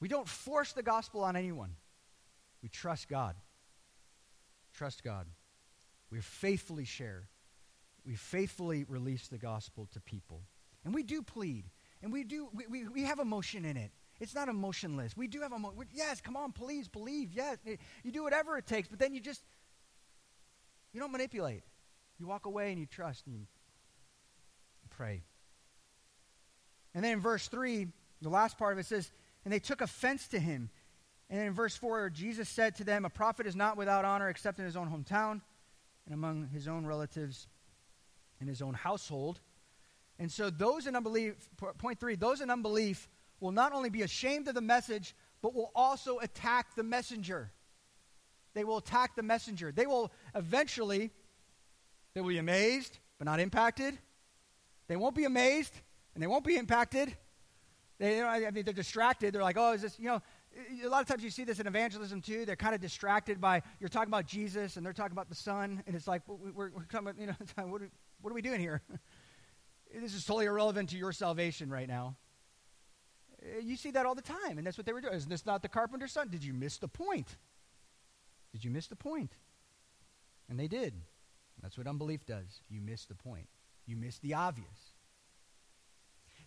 [0.00, 1.74] We don't force the gospel on anyone,
[2.62, 3.34] we trust God.
[4.74, 5.26] Trust God.
[6.10, 7.28] We faithfully share.
[8.06, 10.42] We faithfully release the gospel to people.
[10.84, 11.64] And we do plead.
[12.02, 13.90] And we do, we, we, we have emotion in it.
[14.20, 15.16] It's not emotionless.
[15.16, 15.84] We do have emotion.
[15.92, 17.32] Yes, come on, please believe.
[17.32, 17.58] Yes.
[18.04, 19.42] You do whatever it takes, but then you just,
[20.92, 21.62] you don't manipulate.
[22.18, 23.46] You walk away and you trust and
[24.98, 25.22] pray.
[26.94, 27.86] And then in verse 3,
[28.20, 29.10] the last part of it says,
[29.44, 30.70] And they took offense to him
[31.30, 34.58] and in verse 4, Jesus said to them, A prophet is not without honor except
[34.58, 35.42] in his own hometown
[36.06, 37.48] and among his own relatives
[38.40, 39.40] and his own household.
[40.18, 41.34] And so those in unbelief,
[41.78, 43.08] point three, those in unbelief
[43.40, 47.52] will not only be ashamed of the message, but will also attack the messenger.
[48.54, 49.70] They will attack the messenger.
[49.70, 51.10] They will eventually,
[52.14, 53.98] they will be amazed, but not impacted.
[54.88, 55.74] They won't be amazed,
[56.14, 57.14] and they won't be impacted.
[57.98, 59.34] They, I mean, they're distracted.
[59.34, 60.22] They're like, oh, is this, you know,
[60.84, 62.44] a lot of times you see this in evangelism too.
[62.44, 65.82] They're kind of distracted by you're talking about Jesus and they're talking about the Son,
[65.86, 67.34] and it's like we're, we're talking about you know
[67.68, 68.82] what are, what are we doing here?
[69.94, 72.16] this is totally irrelevant to your salvation right now.
[73.42, 75.14] Uh, You see that all the time, and that's what they were doing.
[75.14, 76.28] Isn't this not the carpenter's son?
[76.28, 77.36] Did you miss the point?
[78.52, 79.32] Did you miss the point?
[80.48, 80.94] And they did.
[81.62, 82.62] That's what unbelief does.
[82.70, 83.48] You miss the point.
[83.88, 84.68] You miss the obvious.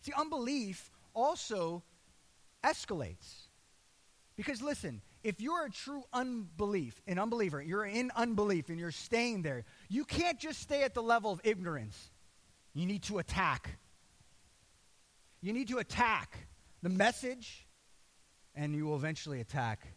[0.02, 1.84] See, unbelief also
[2.64, 3.48] escalates.
[4.38, 9.42] Because listen, if you're a true unbelief, an unbeliever, you're in unbelief and you're staying
[9.42, 12.12] there, you can't just stay at the level of ignorance.
[12.74, 13.78] You need to attack.
[15.42, 16.48] You need to attack
[16.84, 17.68] the message,
[18.56, 19.88] and you will eventually attack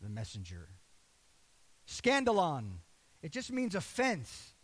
[0.00, 0.68] the messenger.
[1.88, 2.78] Scandalon.
[3.22, 4.55] It just means offense.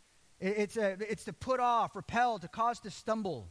[0.42, 3.48] It- It's, a, it's to put off, repel, to cause to stumble.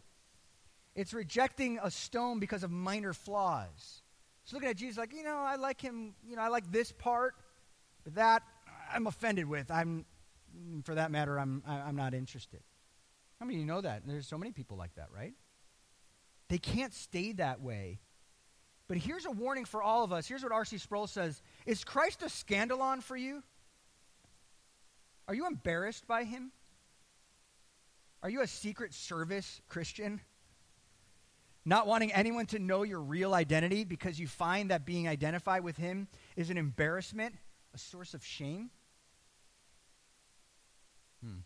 [0.93, 4.01] It's rejecting a stone because of minor flaws.
[4.43, 6.91] It's looking at Jesus like, you know, I like him, you know, I like this
[6.91, 7.35] part,
[8.03, 8.43] but that
[8.93, 9.71] I'm offended with.
[9.71, 10.05] I'm,
[10.55, 12.59] mm, for that matter, I'm, I'm not interested.
[13.39, 14.05] How many of you know that?
[14.05, 15.33] There's so many people like that, right?
[16.49, 17.99] They can't stay that way.
[18.89, 20.27] But here's a warning for all of us.
[20.27, 20.77] Here's what R.C.
[20.77, 23.41] Sproul says Is Christ a scandalon for you?
[25.29, 26.51] Are you embarrassed by him?
[28.23, 30.21] Are you a secret service Christian?
[31.65, 35.77] Not wanting anyone to know your real identity because you find that being identified with
[35.77, 37.35] him is an embarrassment,
[37.73, 38.71] a source of shame?
[41.23, 41.39] Hmm.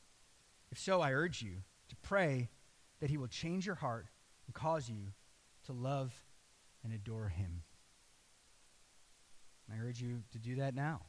[0.72, 1.58] If so, I urge you
[1.90, 2.50] to pray
[3.00, 4.08] that he will change your heart
[4.46, 5.14] and cause you
[5.66, 6.14] to love
[6.84, 7.64] and adore him.
[9.72, 11.02] I urge you to do that now,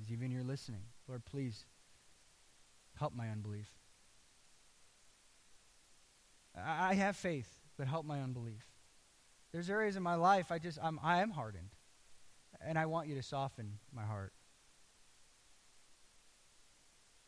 [0.00, 0.82] as even you're listening.
[1.08, 1.66] Lord, please
[2.96, 3.68] help my unbelief.
[6.64, 8.66] I have faith, but help my unbelief.
[9.52, 11.70] There's areas in my life I just I'm I am hardened.
[12.62, 14.32] And I want you to soften my heart.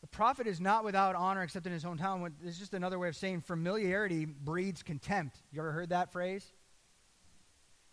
[0.01, 2.31] The prophet is not without honor except in his hometown.
[2.45, 5.37] It's just another way of saying familiarity breeds contempt.
[5.51, 6.45] You ever heard that phrase?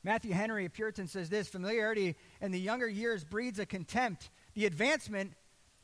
[0.03, 4.31] Matthew Henry, a Puritan, says this familiarity in the younger years breeds a contempt.
[4.55, 5.35] The advancement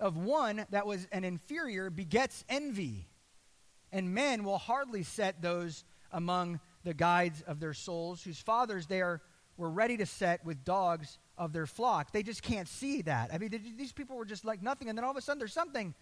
[0.00, 3.08] of one that was an inferior begets envy.
[3.92, 9.02] And men will hardly set those among the guides of their souls, whose fathers they
[9.02, 9.20] are,
[9.56, 12.12] were ready to set with dogs of their flock.
[12.12, 13.32] They just can't see that.
[13.32, 15.38] I mean, th- these people were just like nothing, and then all of a sudden
[15.38, 15.94] there's something.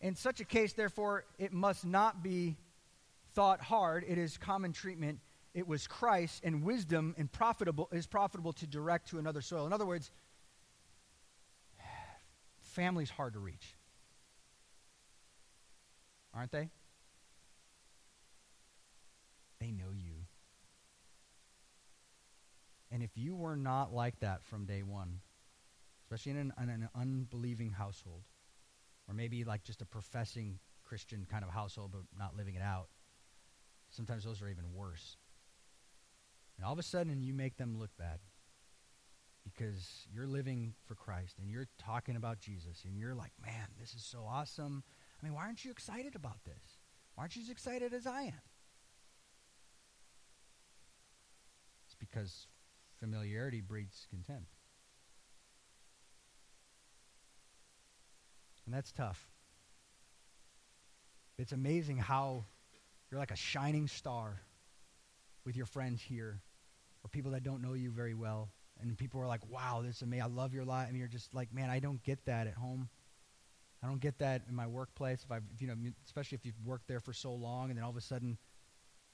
[0.00, 2.56] In such a case, therefore, it must not be
[3.34, 4.04] thought hard.
[4.06, 5.20] It is common treatment.
[5.54, 9.66] It was Christ, and wisdom and profitable is profitable to direct to another soil.
[9.66, 10.10] In other words,
[12.58, 13.76] family's hard to reach.
[16.34, 16.68] Aren't they?
[19.60, 20.26] They know you.
[22.90, 25.20] And if you were not like that from day one,
[26.04, 28.22] especially in an, in an unbelieving household,
[29.08, 32.88] or maybe like just a professing Christian kind of household but not living it out,
[33.90, 35.16] sometimes those are even worse.
[36.56, 38.20] And all of a sudden, you make them look bad
[39.44, 43.94] because you're living for Christ and you're talking about Jesus and you're like, man, this
[43.94, 44.82] is so awesome.
[45.20, 46.78] I mean, why aren't you excited about this?
[47.14, 48.42] Why aren't you as excited as I am?
[51.86, 52.46] It's because
[52.98, 54.56] familiarity breeds contempt.
[58.66, 59.28] And that's tough.
[61.38, 62.44] It's amazing how
[63.10, 64.40] you're like a shining star
[65.44, 66.40] with your friends here
[67.02, 68.50] or people that don't know you very well.
[68.80, 70.24] And people are like, wow, this is amazing.
[70.24, 70.88] I love your life.
[70.88, 72.88] And you're just like, man, I don't get that at home.
[73.84, 75.22] I don't get that in my workplace.
[75.24, 75.74] If I, you know,
[76.06, 78.38] especially if you've worked there for so long, and then all of a sudden,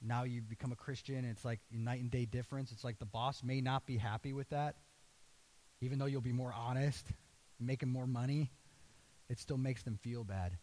[0.00, 2.70] now you become a Christian, and it's like night and day difference.
[2.70, 4.76] It's like the boss may not be happy with that,
[5.80, 7.09] even though you'll be more honest,
[7.59, 8.52] making more money.
[9.28, 10.56] It still makes them feel bad.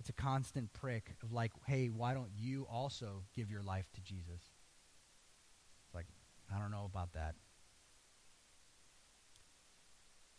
[0.00, 4.00] It's a constant prick of like, hey, why don't you also give your life to
[4.00, 4.40] Jesus?
[5.84, 6.06] It's like,
[6.54, 7.34] I don't know about that.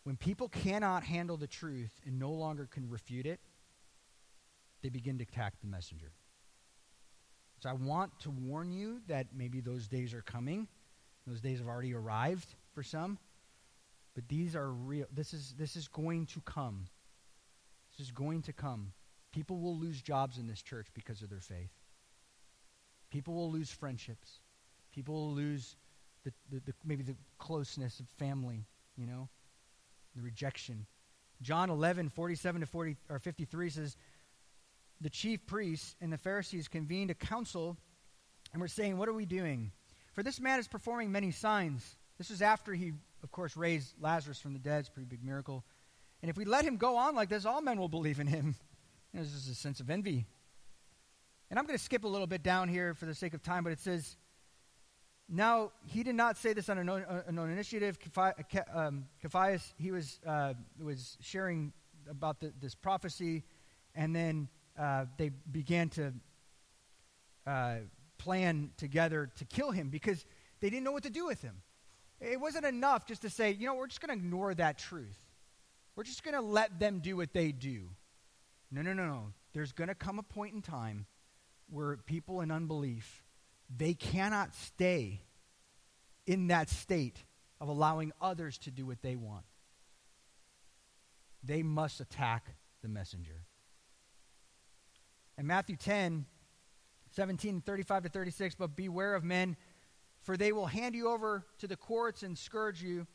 [0.03, 3.39] When people cannot handle the truth and no longer can refute it,
[4.81, 6.11] they begin to attack the messenger.
[7.59, 10.67] So I want to warn you that maybe those days are coming.
[11.25, 13.17] Those days have already arrived for some.
[14.13, 15.05] But these are real.
[15.13, 16.85] This is this is going to come.
[17.91, 18.91] This is going to come.
[19.31, 21.71] People will lose jobs in this church because of their faith.
[23.09, 24.39] People will lose friendships.
[24.93, 25.77] People will lose
[26.23, 28.65] the, the, the maybe the closeness of family,
[28.97, 29.29] you know,
[30.15, 30.85] the rejection.
[31.41, 33.97] John 11, 47 to 40, or 53 says,
[35.01, 37.77] The chief priests and the Pharisees convened a council
[38.51, 39.71] and were saying, What are we doing?
[40.13, 41.97] For this man is performing many signs.
[42.17, 42.93] This is after he,
[43.23, 44.81] of course, raised Lazarus from the dead.
[44.81, 45.65] It's a pretty big miracle.
[46.21, 48.55] And if we let him go on like this, all men will believe in him.
[49.11, 50.25] You know, this is a sense of envy.
[51.51, 53.63] And I'm going to skip a little bit down here for the sake of time,
[53.63, 54.17] but it says,
[55.29, 57.97] Now, he did not say this on an own, an own initiative.
[58.73, 59.05] Um,
[59.77, 61.73] he was, uh, was sharing
[62.09, 63.43] about the, this prophecy,
[63.95, 66.13] and then uh, they began to
[67.47, 67.75] uh,
[68.17, 70.25] plan together to kill him because
[70.59, 71.61] they didn't know what to do with him.
[72.19, 75.17] It wasn't enough just to say, you know, we're just going to ignore that truth.
[75.95, 77.89] We're just going to let them do what they do.
[78.71, 79.33] No, no, no, no.
[79.53, 81.05] There's going to come a point in time
[81.69, 83.22] where people in unbelief,
[83.75, 85.21] they cannot stay
[86.25, 87.23] in that state
[87.59, 89.45] of allowing others to do what they want.
[91.43, 92.45] They must attack
[92.81, 93.41] the messenger.
[95.37, 96.25] In Matthew 10,
[97.11, 99.55] 17, 35 to 36, but beware of men,
[100.21, 103.07] for they will hand you over to the courts and scourge you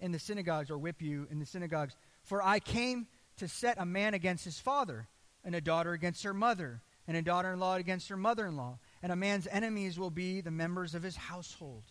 [0.00, 1.96] in the synagogues or whip you in the synagogues.
[2.22, 3.06] For I came
[3.38, 5.08] to set a man against his father,
[5.44, 8.56] and a daughter against her mother, and a daughter in law against her mother in
[8.56, 8.78] law.
[9.02, 11.84] And a man's enemies will be the members of his household.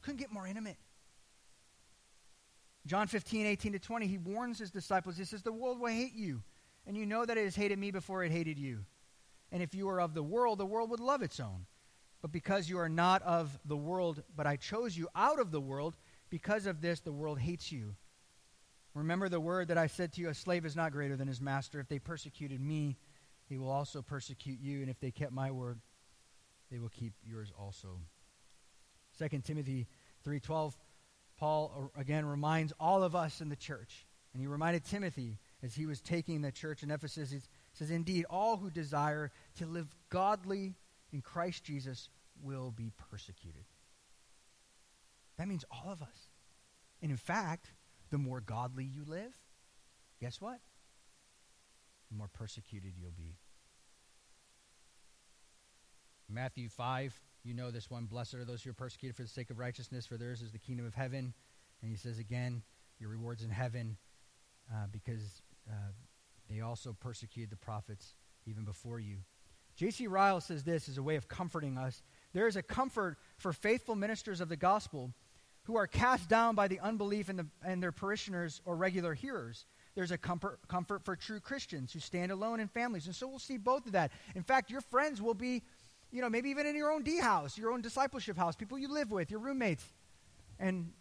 [0.00, 0.76] Couldn't get more intimate.
[2.86, 5.16] John 15, 18 to 20, he warns his disciples.
[5.16, 6.42] He says, The world will hate you,
[6.86, 8.84] and you know that it has hated me before it hated you.
[9.52, 11.66] And if you were of the world, the world would love its own.
[12.22, 15.60] But because you are not of the world, but I chose you out of the
[15.60, 15.96] world,
[16.30, 17.94] because of this the world hates you.
[18.94, 21.40] Remember the word that I said to you a slave is not greater than his
[21.40, 21.80] master.
[21.80, 22.96] If they persecuted me,
[23.48, 24.80] he will also persecute you.
[24.80, 25.80] And if they kept my word,
[26.72, 28.00] they will keep yours also.
[29.18, 29.86] 2 Timothy
[30.26, 30.74] 3:12
[31.36, 35.84] Paul again reminds all of us in the church and he reminded Timothy as he
[35.84, 37.40] was taking the church in Ephesus he
[37.74, 40.74] says indeed all who desire to live godly
[41.12, 42.08] in Christ Jesus
[42.42, 43.64] will be persecuted.
[45.36, 46.30] That means all of us.
[47.02, 47.72] And in fact,
[48.10, 49.32] the more godly you live,
[50.20, 50.60] guess what?
[52.10, 53.36] The more persecuted you'll be.
[56.32, 58.06] Matthew 5, you know this one.
[58.06, 60.58] Blessed are those who are persecuted for the sake of righteousness, for theirs is the
[60.58, 61.34] kingdom of heaven.
[61.82, 62.62] And he says again,
[62.98, 63.96] your reward's in heaven
[64.72, 65.92] uh, because uh,
[66.48, 68.14] they also persecuted the prophets
[68.46, 69.18] even before you.
[69.76, 70.06] J.C.
[70.06, 72.02] Ryle says this as a way of comforting us.
[72.32, 75.12] There is a comfort for faithful ministers of the gospel
[75.64, 79.66] who are cast down by the unbelief in, the, in their parishioners or regular hearers.
[79.94, 83.06] There's a comfort, comfort for true Christians who stand alone in families.
[83.06, 84.10] And so we'll see both of that.
[84.34, 85.62] In fact, your friends will be,
[86.12, 88.88] you know, maybe even in your own D house, your own discipleship house, people you
[88.88, 89.84] live with, your roommates.
[90.60, 90.92] And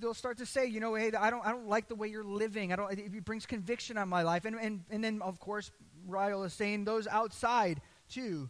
[0.00, 2.24] they'll start to say, you know, hey, I don't, I don't like the way you're
[2.24, 2.72] living.
[2.72, 4.46] I don't, it brings conviction on my life.
[4.46, 5.70] And, and, and then, of course,
[6.06, 8.48] Ryle is saying those outside too.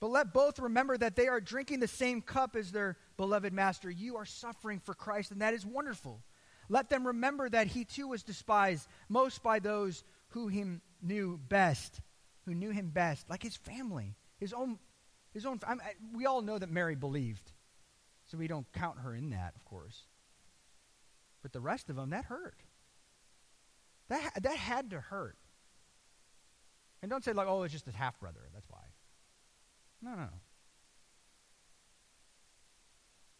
[0.00, 3.90] But let both remember that they are drinking the same cup as their beloved master.
[3.90, 6.22] You are suffering for Christ, and that is wonderful.
[6.68, 12.00] Let them remember that he too was despised most by those who him knew best,
[12.48, 14.78] who knew him best, like his family, his own,
[15.34, 15.60] his own.
[15.66, 15.76] I,
[16.14, 17.52] we all know that Mary believed,
[18.24, 20.06] so we don't count her in that, of course.
[21.42, 22.62] But the rest of them, that hurt.
[24.08, 25.36] That that had to hurt.
[27.02, 28.40] And don't say like, oh, it's just a half brother.
[28.54, 28.80] That's why.
[30.00, 30.28] No, no.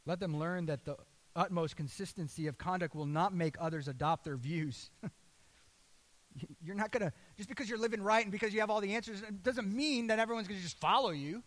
[0.04, 0.96] Let them learn that the
[1.34, 4.90] utmost consistency of conduct will not make others adopt their views.
[6.64, 8.94] you're not going to, just because you're living right and because you have all the
[8.94, 11.42] answers, it doesn't mean that everyone's going to just follow you.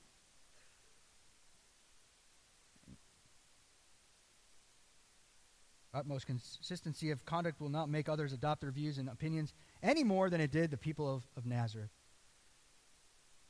[5.93, 10.29] Utmost consistency of conduct will not make others adopt their views and opinions any more
[10.29, 11.89] than it did the people of, of Nazareth.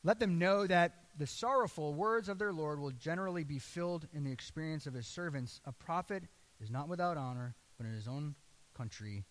[0.04, 4.24] Let them know that the sorrowful words of their Lord will generally be filled in
[4.24, 5.62] the experience of his servants.
[5.66, 6.24] A prophet
[6.60, 8.34] is not without honor, but in his own
[8.76, 9.24] country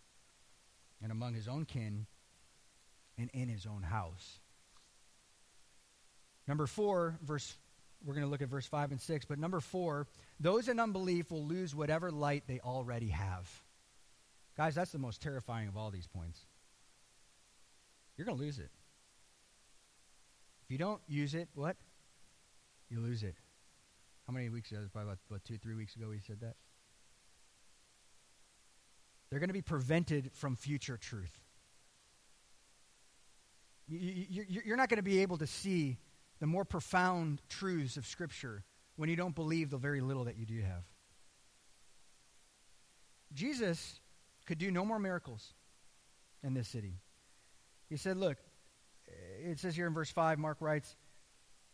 [1.03, 2.07] and among his own kin
[3.19, 4.41] and in his own house.
[6.47, 7.57] Number four, verse
[8.05, 10.07] we're going to look at verse 5 and 6, but number 4,
[10.39, 13.49] those in unbelief will lose whatever light they already have.
[14.57, 16.41] Guys, that's the most terrifying of all these points.
[18.17, 18.71] You're going to lose it.
[20.65, 21.77] If you don't use it, what?
[22.89, 23.35] You lose it.
[24.27, 24.81] How many weeks ago?
[24.93, 26.55] Probably about, about two, three weeks ago we said that.
[29.31, 31.39] They're going to be prevented from future truth.
[33.89, 35.99] You, you, you're not going to be able to see
[36.41, 38.65] the more profound truths of Scripture
[38.97, 40.85] when you don't believe the very little that you do have.
[43.33, 44.01] Jesus
[44.47, 45.55] could do no more miracles
[46.43, 46.95] in this city.
[47.89, 48.39] He said, Look,
[49.43, 50.97] it says here in verse 5, Mark writes,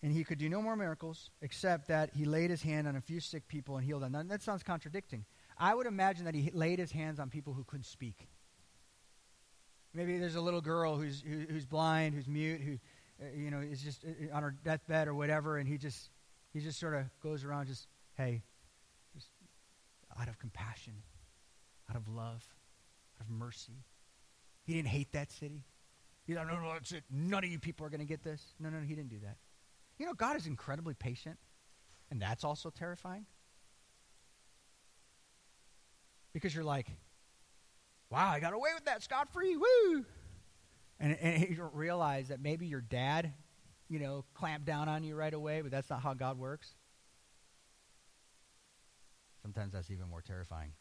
[0.02, 3.00] and he could do no more miracles except that he laid his hand on a
[3.00, 4.12] few sick people and healed them.
[4.12, 5.24] Now, that sounds contradicting.
[5.58, 8.28] I would imagine that he laid his hands on people who couldn't speak.
[9.94, 12.78] Maybe there's a little girl who's, who, who's blind, who's mute, who
[13.24, 16.10] uh, you know is just uh, on her deathbed or whatever, and he just
[16.52, 17.86] He just sort of goes around just,
[18.16, 18.42] hey,
[19.14, 19.28] just
[20.18, 20.94] out of compassion,
[21.90, 22.42] out of love,
[23.20, 23.84] out of mercy.
[24.64, 25.64] He didn't hate that city.
[26.26, 27.04] He thought, no, no, that's it.
[27.10, 28.54] None of you people are going to get this.
[28.58, 29.36] No, no, no, he didn't do that.
[29.98, 31.38] You know, God is incredibly patient,
[32.10, 33.26] and that's also terrifying.
[36.36, 36.86] Because you're like,
[38.10, 40.04] wow, I got away with that scot free, woo!
[41.00, 43.32] And, and you don't realize that maybe your dad,
[43.88, 46.74] you know, clamped down on you right away, but that's not how God works.
[49.40, 50.72] Sometimes that's even more terrifying.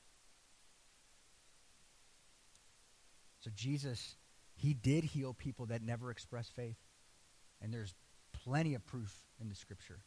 [3.39, 4.18] So Jesus,
[4.56, 6.76] he did heal people that never expressed faith.
[7.62, 7.93] And there's
[8.43, 9.99] plenty of proof in the scripture.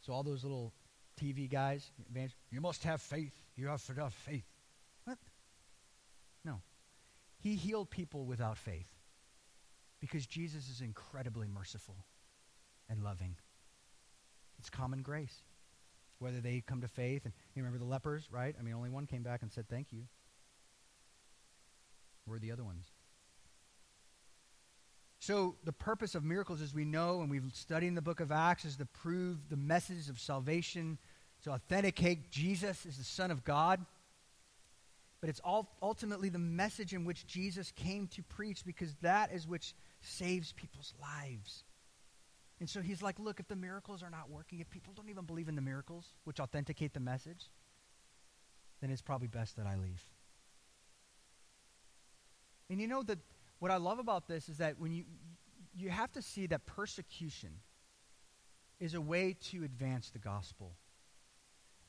[0.00, 0.72] So all those little
[1.20, 1.90] TV guys,
[2.50, 3.32] you must have faith.
[3.56, 4.46] You have to have faith.
[5.04, 5.18] What?
[6.44, 6.60] No.
[7.38, 8.88] He healed people without faith
[10.00, 11.96] because Jesus is incredibly merciful
[12.88, 13.36] and loving.
[14.58, 15.42] It's common grace.
[16.18, 18.54] Whether they come to faith, and you remember the lepers, right?
[18.58, 20.04] I mean, only one came back and said thank you.
[22.24, 22.86] Where are the other ones?
[25.18, 28.30] So, the purpose of miracles, as we know, and we've studied in the book of
[28.30, 30.98] Acts, is to prove the message of salvation,
[31.46, 33.84] to authenticate Jesus as the Son of God.
[35.20, 39.46] But it's all ultimately the message in which Jesus came to preach because that is
[39.46, 41.62] which saves people's lives.
[42.58, 45.24] And so he's like, look, if the miracles are not working, if people don't even
[45.24, 47.48] believe in the miracles, which authenticate the message,
[48.80, 50.02] then it's probably best that I leave.
[52.68, 53.20] And you know that
[53.60, 55.04] what I love about this is that when you
[55.78, 57.50] you have to see that persecution
[58.80, 60.72] is a way to advance the gospel.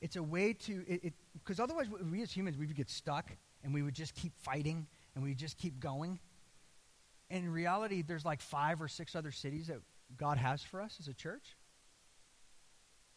[0.01, 3.31] It's a way to because otherwise we as humans we would get stuck
[3.63, 6.19] and we would just keep fighting and we just keep going.
[7.29, 9.79] And in reality, there's like five or six other cities that
[10.15, 11.57] God has for us as a church.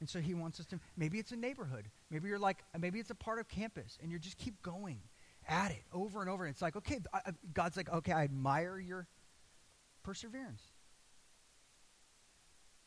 [0.00, 1.90] And so he wants us to maybe it's a neighborhood.
[2.10, 5.00] Maybe you're like maybe it's a part of campus and you just keep going
[5.46, 6.44] at it over and over.
[6.44, 7.20] And it's like, okay, I,
[7.52, 9.06] God's like, okay, I admire your
[10.02, 10.62] perseverance.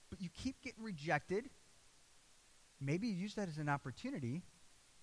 [0.10, 1.50] But you keep getting rejected.
[2.84, 4.42] Maybe use that as an opportunity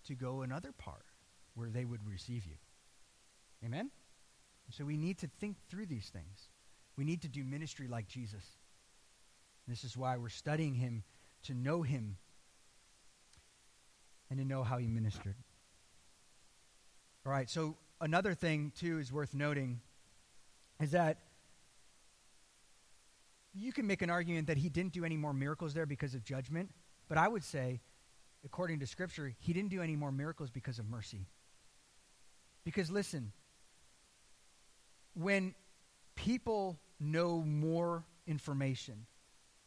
[0.06, 1.04] to go another part
[1.54, 2.56] where they would receive you.
[3.64, 3.90] Amen?
[4.72, 6.48] so we need to think through these things.
[6.96, 8.44] We need to do ministry like Jesus.
[9.66, 11.02] this is why we're studying him
[11.44, 12.16] to know him
[14.28, 15.34] and to know how he ministered.
[17.26, 19.80] All right, so another thing, too, is worth noting
[20.80, 21.18] is that
[23.52, 26.24] you can make an argument that he didn't do any more miracles there because of
[26.24, 26.70] judgment,
[27.10, 27.80] but I would say,
[28.44, 31.26] according to Scripture, he didn't do any more miracles because of mercy.
[32.64, 33.32] Because listen,
[35.14, 35.56] when
[36.14, 39.06] people know more information,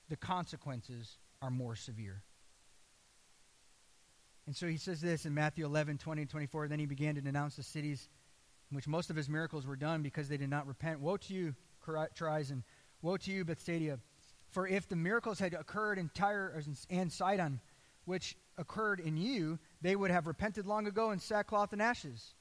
[0.07, 2.23] the consequences are more severe.
[4.47, 6.69] And so he says this in Matthew 11, 20 and 24.
[6.69, 8.07] Then he began to denounce the cities
[8.71, 11.01] in which most of his miracles were done because they did not repent.
[11.01, 12.63] Woe to you, Chorazin!
[13.01, 13.99] Woe to you, Bethsaida!
[14.53, 17.59] For if the miracles had occurred in Tyre and Sidon,
[18.05, 22.35] which occurred in you, they would have repented long ago in sackcloth and ashes.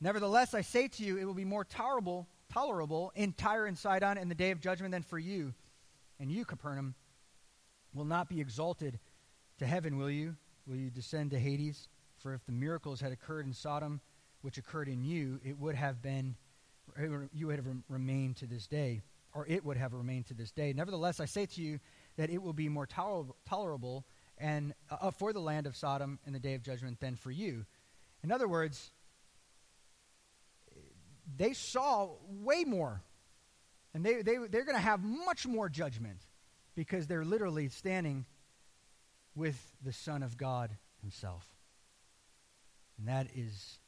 [0.00, 4.18] Nevertheless, I say to you, it will be more tolerable, tolerable in Tyre and Sidon
[4.18, 5.54] in the day of judgment than for you.
[6.20, 6.94] And you, Capernaum,
[7.94, 8.98] will not be exalted
[9.58, 10.36] to heaven, will you?
[10.68, 11.88] will you descend to Hades?
[12.18, 14.00] For if the miracles had occurred in Sodom,
[14.42, 16.36] which occurred in you, it would have been,
[17.32, 19.00] you would have remained to this day,
[19.34, 20.72] or it would have remained to this day.
[20.72, 21.78] Nevertheless, I say to you
[22.16, 24.06] that it will be more tolerable, tolerable
[24.38, 27.30] and uh, uh, for the land of Sodom in the day of judgment than for
[27.30, 27.64] you.
[28.22, 28.90] In other words,
[31.36, 33.02] they saw way more,
[33.94, 36.20] and they, they, they're going to have much more judgment
[36.74, 38.24] because they're literally standing
[39.34, 41.46] with the Son of God himself.
[42.98, 43.78] And that is,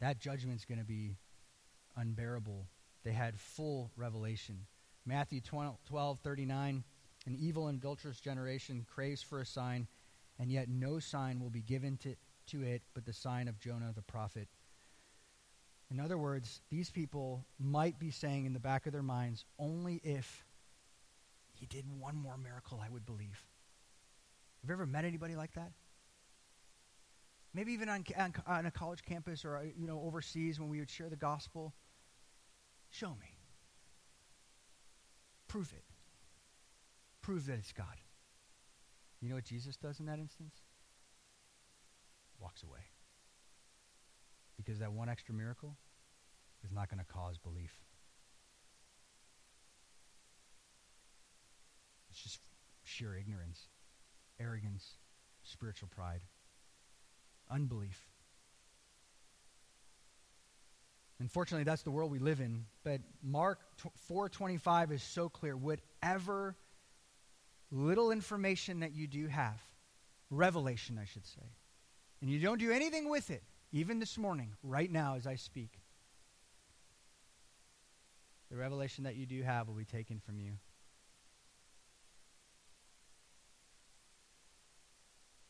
[0.00, 1.16] that judgment's going to be
[1.96, 2.66] unbearable.
[3.04, 4.66] They had full revelation.
[5.06, 6.84] Matthew 12, 12 39,
[7.26, 9.86] an evil and adulterous generation craves for a sign,
[10.38, 12.16] and yet no sign will be given to,
[12.48, 14.48] to it but the sign of Jonah the prophet.
[15.90, 20.00] In other words, these people might be saying in the back of their minds, only
[20.02, 20.44] if
[21.52, 23.44] he did one more miracle, I would believe.
[24.62, 25.70] Have you ever met anybody like that?
[27.54, 30.80] Maybe even on, on, on a college campus or uh, you know overseas when we
[30.80, 31.72] would share the gospel.
[32.90, 33.35] Show me.
[35.56, 35.84] Prove it.
[37.22, 37.96] Prove that it's God.
[39.22, 40.52] You know what Jesus does in that instance?
[42.38, 42.80] Walks away.
[44.58, 45.78] Because that one extra miracle
[46.62, 47.72] is not going to cause belief.
[52.10, 52.40] It's just
[52.84, 53.68] sheer ignorance.
[54.38, 54.96] arrogance,
[55.42, 56.20] spiritual pride,
[57.50, 58.10] unbelief.
[61.18, 62.66] Unfortunately, that's the world we live in.
[62.84, 63.60] But Mark
[64.08, 65.56] 4:25 is so clear.
[65.56, 66.56] Whatever
[67.70, 69.60] little information that you do have,
[70.30, 71.54] revelation, I should say,
[72.20, 73.42] and you don't do anything with it,
[73.72, 75.80] even this morning, right now as I speak,
[78.50, 80.58] the revelation that you do have will be taken from you.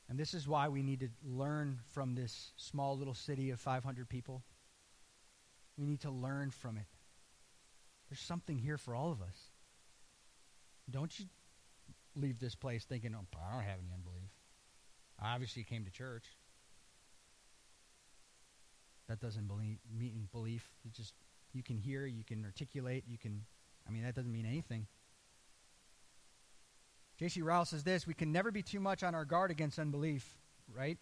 [0.08, 4.08] And this is why we need to learn from this small little city of 500
[4.08, 4.44] people.
[5.78, 6.86] We need to learn from it.
[8.08, 9.36] There's something here for all of us.
[10.90, 11.26] Don't you
[12.14, 14.30] leave this place thinking, oh, I don't have any unbelief.
[15.20, 16.24] I obviously came to church.
[19.08, 20.68] That doesn't believe, mean belief.
[20.84, 21.14] It just,
[21.52, 23.44] you can hear, you can articulate, you can,
[23.86, 24.86] I mean, that doesn't mean anything.
[27.18, 27.40] J.C.
[27.42, 30.38] Ryle says this We can never be too much on our guard against unbelief,
[30.74, 30.98] right?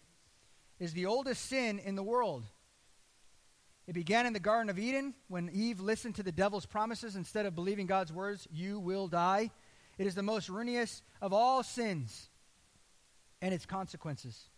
[0.79, 2.43] Is the oldest sin in the world.
[3.87, 7.45] It began in the Garden of Eden when Eve listened to the devil's promises instead
[7.45, 9.51] of believing God's words, you will die.
[9.97, 12.29] It is the most ruinous of all sins
[13.41, 14.49] and its consequences.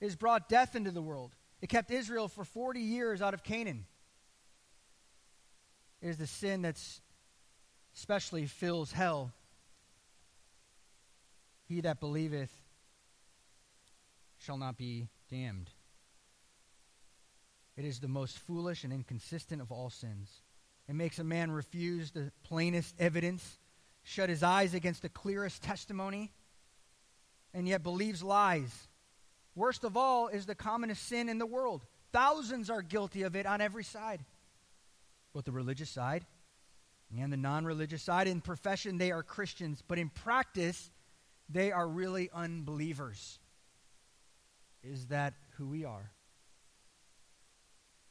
[0.00, 1.34] It has brought death into the world.
[1.62, 3.86] It kept Israel for 40 years out of Canaan.
[6.02, 6.76] It is the sin that
[7.96, 9.32] especially fills hell.
[11.68, 12.52] He that believeth
[14.38, 15.70] shall not be damned.
[17.76, 20.42] It is the most foolish and inconsistent of all sins.
[20.88, 23.58] It makes a man refuse the plainest evidence,
[24.02, 26.32] shut his eyes against the clearest testimony,
[27.54, 28.88] and yet believes lies.
[29.54, 31.86] Worst of all is the commonest sin in the world.
[32.12, 34.20] Thousands are guilty of it on every side.
[35.32, 36.26] Both the religious side
[37.18, 38.28] and the non religious side.
[38.28, 40.90] In profession, they are Christians, but in practice,
[41.48, 43.38] they are really unbelievers.
[44.82, 46.10] Is that who we are?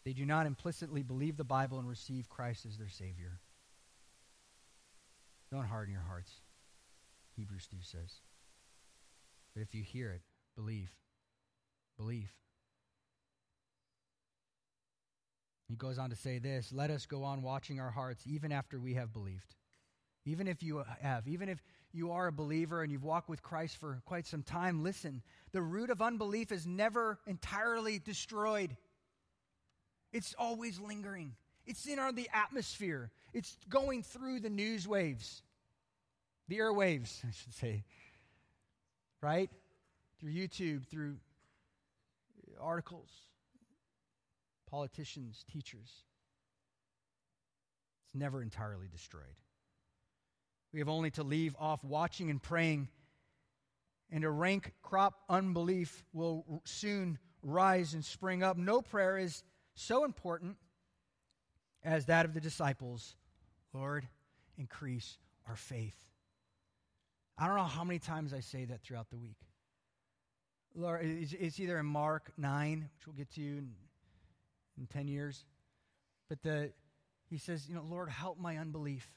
[0.04, 3.40] They do not implicitly believe the Bible and receive Christ as their Savior.
[5.52, 6.32] Don't harden your hearts,
[7.36, 8.22] Hebrews 2 says.
[9.54, 10.22] But if you hear it,
[10.56, 10.90] believe.
[11.98, 12.32] Believe.
[15.68, 18.80] He goes on to say this Let us go on watching our hearts even after
[18.80, 19.56] we have believed.
[20.26, 23.78] Even if you have, even if you are a believer and you've walked with Christ
[23.78, 25.22] for quite some time, listen.
[25.52, 28.78] The root of unbelief is never entirely destroyed.
[30.12, 31.36] It's always lingering.
[31.66, 33.12] It's in our, the atmosphere.
[33.34, 35.42] It's going through the news waves,
[36.48, 37.84] the airwaves, I should say,
[39.22, 39.50] right?
[40.20, 41.16] Through YouTube, through
[42.60, 43.10] articles,
[44.70, 45.90] politicians, teachers.
[48.06, 49.24] It's never entirely destroyed.
[50.74, 52.88] We have only to leave off watching and praying,
[54.12, 58.58] and a rank crop unbelief will soon rise and spring up.
[58.58, 59.44] No prayer is
[59.76, 60.58] so important
[61.84, 63.16] as that of the disciples
[63.74, 64.08] Lord,
[64.58, 65.18] increase
[65.48, 65.96] our faith.
[67.38, 69.38] I don't know how many times I say that throughout the week.
[70.76, 73.72] Lord, it's either in Mark 9, which we'll get to in,
[74.78, 75.44] in 10 years,
[76.30, 76.72] but the,
[77.30, 79.10] he says, you know, Lord, help my unbelief.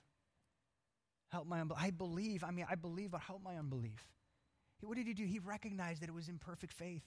[1.30, 1.82] Help my unbelief.
[1.82, 2.42] I believe.
[2.42, 4.08] I mean, I believe, but help my unbelief.
[4.80, 5.24] What did he do?
[5.24, 7.02] He recognized that it was imperfect faith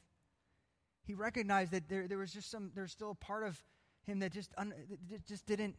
[1.08, 3.58] he recognized that there, there was just some, there's still a part of
[4.04, 4.74] him that just, un,
[5.10, 5.76] that just didn't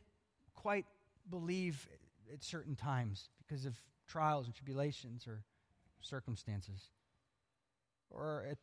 [0.55, 0.87] quite
[1.31, 1.87] believe
[2.33, 5.45] at certain times because of trials and tribulations or
[6.01, 6.91] circumstances.
[8.11, 8.59] Or at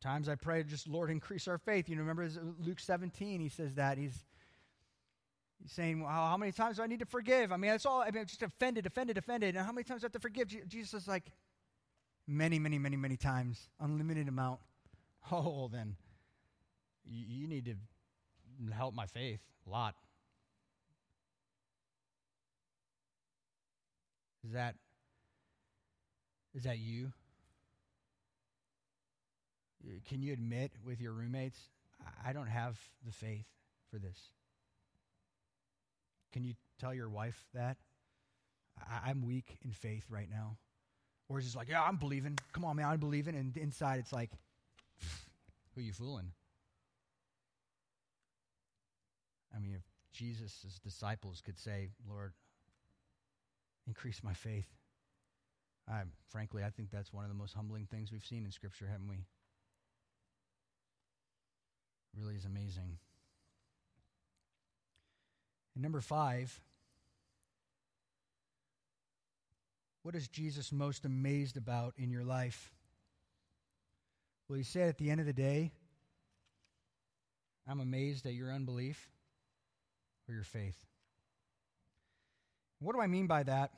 [0.00, 1.88] times I pray, just Lord, increase our faith.
[1.88, 2.28] You know, remember
[2.58, 3.98] Luke 17, he says that.
[3.98, 4.24] He's,
[5.62, 7.52] he's saying, well, how many times do I need to forgive?
[7.52, 9.56] I mean, that's all, I mean, just offended, offended, offended.
[9.56, 10.48] And how many times do I have to forgive?
[10.68, 11.30] Jesus is like,
[12.26, 14.60] many, many, many, many times, unlimited amount.
[15.32, 15.94] Oh, then
[17.04, 17.74] you, need to
[18.72, 19.94] help my faith a lot.
[24.44, 24.74] Is that
[26.54, 27.12] is that you?
[29.84, 31.58] Uh, can you admit with your roommates,
[32.24, 33.46] I don't have the faith
[33.90, 34.18] for this?
[36.32, 37.76] Can you tell your wife that?
[39.04, 40.56] I'm weak in faith right now.
[41.28, 42.38] Or is it like, yeah, I'm believing.
[42.52, 43.34] Come on, man, I'm believing.
[43.34, 44.30] And inside it's like,
[45.78, 46.32] who you fooling?
[49.54, 52.32] I mean, if Jesus' disciples could say, Lord,
[53.86, 54.66] increase my faith,
[55.88, 58.86] I, frankly, I think that's one of the most humbling things we've seen in Scripture,
[58.90, 59.14] haven't we?
[59.14, 59.22] It
[62.20, 62.98] really is amazing.
[65.74, 66.60] And number five,
[70.02, 72.72] what is Jesus most amazed about in your life?
[74.48, 75.72] Will he said at the end of the day,
[77.66, 79.10] I'm amazed at your unbelief
[80.28, 80.76] or your faith?
[82.80, 83.72] What do I mean by that?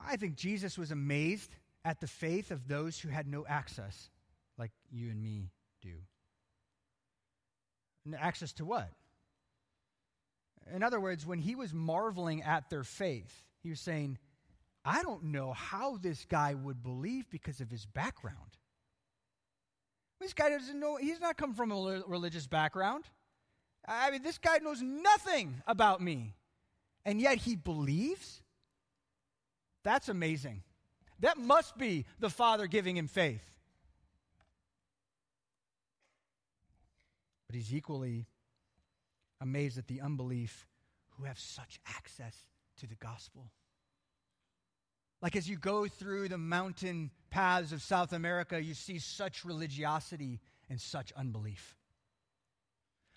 [0.00, 1.54] I think Jesus was amazed
[1.84, 4.08] at the faith of those who had no access,
[4.56, 5.50] like you and me
[5.82, 5.94] do.
[8.04, 8.90] And access to what?
[10.74, 14.18] In other words, when he was marveling at their faith, he was saying,
[14.88, 18.56] I don't know how this guy would believe because of his background.
[20.18, 23.04] This guy doesn't know, he's not come from a religious background.
[23.86, 26.36] I mean, this guy knows nothing about me.
[27.04, 28.42] And yet he believes?
[29.84, 30.62] That's amazing.
[31.20, 33.44] That must be the Father giving him faith.
[37.46, 38.26] But he's equally
[39.38, 40.66] amazed at the unbelief
[41.10, 42.34] who have such access
[42.78, 43.52] to the gospel.
[45.20, 50.40] Like as you go through the mountain paths of South America, you see such religiosity
[50.70, 51.76] and such unbelief.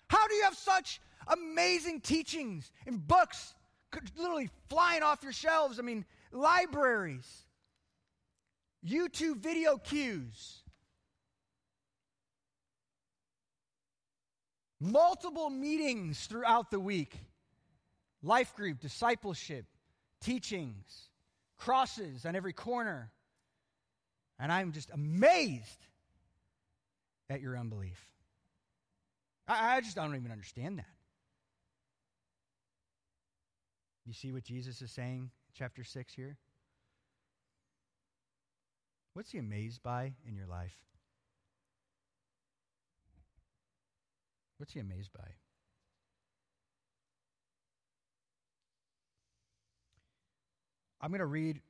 [0.08, 3.54] How do you have such amazing teachings and books
[4.16, 5.78] literally flying off your shelves?
[5.78, 7.46] I mean, libraries,
[8.86, 10.62] YouTube video cues,
[14.80, 17.16] multiple meetings throughout the week,
[18.22, 19.66] life group, discipleship,
[20.20, 21.08] teachings,
[21.64, 23.10] crosses on every corner.
[24.38, 25.86] And I'm just amazed
[27.30, 28.00] at your unbelief.
[29.46, 30.86] I, I just don't even understand that.
[34.04, 36.36] You see what Jesus is saying, chapter 6 here?
[39.14, 40.74] What's he amazed by in your life?
[44.58, 45.28] What's he amazed by?
[51.04, 51.60] I'm going to read,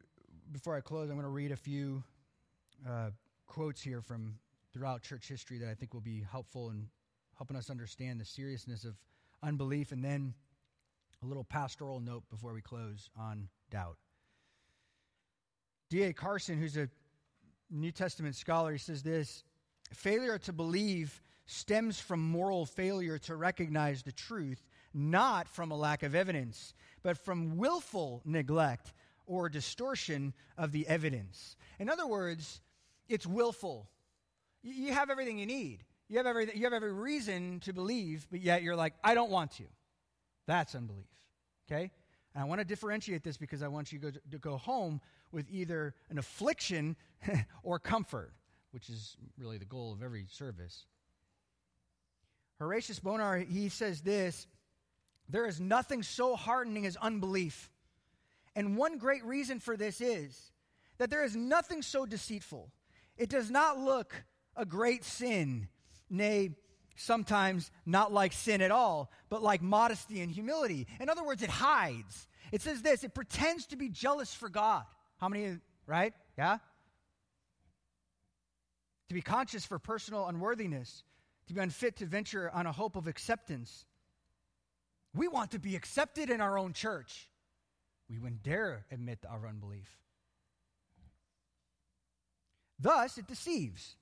[0.53, 2.03] before I close, I'm going to read a few
[2.87, 3.09] uh,
[3.47, 4.35] quotes here from
[4.75, 6.87] throughout church history that I think will be helpful in
[7.39, 8.95] helping us understand the seriousness of
[9.43, 10.35] unbelief, and then
[11.23, 13.97] a little pastoral note before we close on doubt.
[15.89, 16.13] D.A.
[16.13, 16.91] Carson, who's a
[17.71, 19.45] New Testament scholar, he says this
[19.95, 24.63] failure to believe stems from moral failure to recognize the truth,
[24.93, 28.93] not from a lack of evidence, but from willful neglect
[29.27, 31.57] or distortion of the evidence.
[31.79, 32.61] In other words,
[33.09, 33.89] it's willful.
[34.63, 35.85] You have everything you need.
[36.09, 39.31] You have, every, you have every reason to believe, but yet you're like, I don't
[39.31, 39.65] want to.
[40.47, 41.07] That's unbelief.
[41.67, 41.91] Okay?
[42.35, 45.01] And I want to differentiate this because I want you to go, to go home
[45.31, 46.97] with either an affliction
[47.63, 48.33] or comfort,
[48.71, 50.87] which is really the goal of every service.
[52.59, 54.47] Horatius Bonar, he says this
[55.29, 57.72] There is nothing so hardening as unbelief.
[58.55, 60.53] And one great reason for this is
[60.99, 62.71] that there is nothing so deceitful.
[63.17, 64.25] It does not look
[64.57, 65.69] a great sin,
[66.11, 66.51] nay,
[66.97, 70.87] sometimes not like sin at all, but like modesty and humility.
[71.01, 72.29] In other words, it hides.
[72.53, 74.85] It says this it pretends to be jealous for God.
[75.19, 76.13] How many, right?
[76.37, 76.59] Yeah?
[79.09, 81.05] To be conscious for personal unworthiness,
[81.49, 83.87] to be unfit to venture on a hope of acceptance.
[85.15, 87.29] We want to be accepted in our own church.
[88.13, 89.89] We wouldn't dare admit our unbelief.
[92.79, 93.97] Thus, it deceives.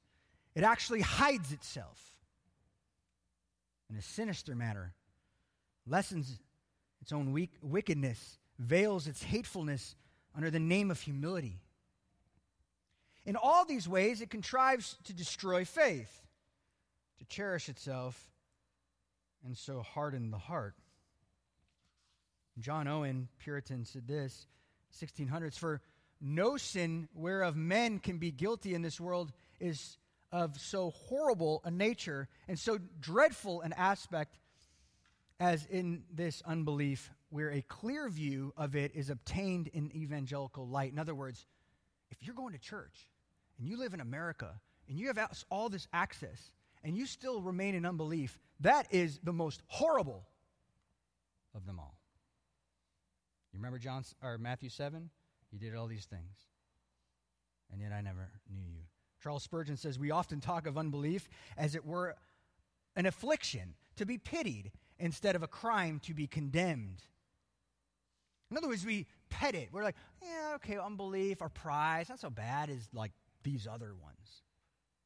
[0.57, 2.17] It actually hides itself
[3.89, 4.95] in a sinister manner,
[5.87, 6.41] lessens
[7.01, 9.95] its own weak, wickedness, veils its hatefulness
[10.37, 11.61] under the name of humility.
[13.25, 16.23] In all these ways, it contrives to destroy faith,
[17.19, 18.29] to cherish itself,
[19.45, 20.75] and so harden the heart.
[22.59, 24.47] John Owen, Puritan, said this
[24.99, 25.81] 1600s For
[26.21, 29.99] no sin whereof men can be guilty in this world is
[30.33, 34.39] of so horrible a nature and so dreadful an aspect
[35.41, 40.93] as in this unbelief, where a clear view of it is obtained in evangelical light.
[40.93, 41.47] In other words,
[42.11, 43.09] if you're going to church
[43.59, 45.19] and you live in America and you have
[45.51, 46.53] all this access
[46.85, 50.27] and you still remain in unbelief, that is the most horrible
[51.55, 52.00] of them all.
[53.53, 55.11] You remember John or Matthew 7?
[55.51, 56.37] You did all these things.
[57.73, 58.83] And yet I never knew you.
[59.23, 62.17] Charles Spurgeon says, We often talk of unbelief as it were
[62.97, 67.03] an affliction to be pitied instead of a crime to be condemned.
[68.51, 69.69] In other words, we pet it.
[69.73, 73.95] We're like, yeah, okay, unbelief or pride, it's not so bad as like these other
[73.95, 74.43] ones,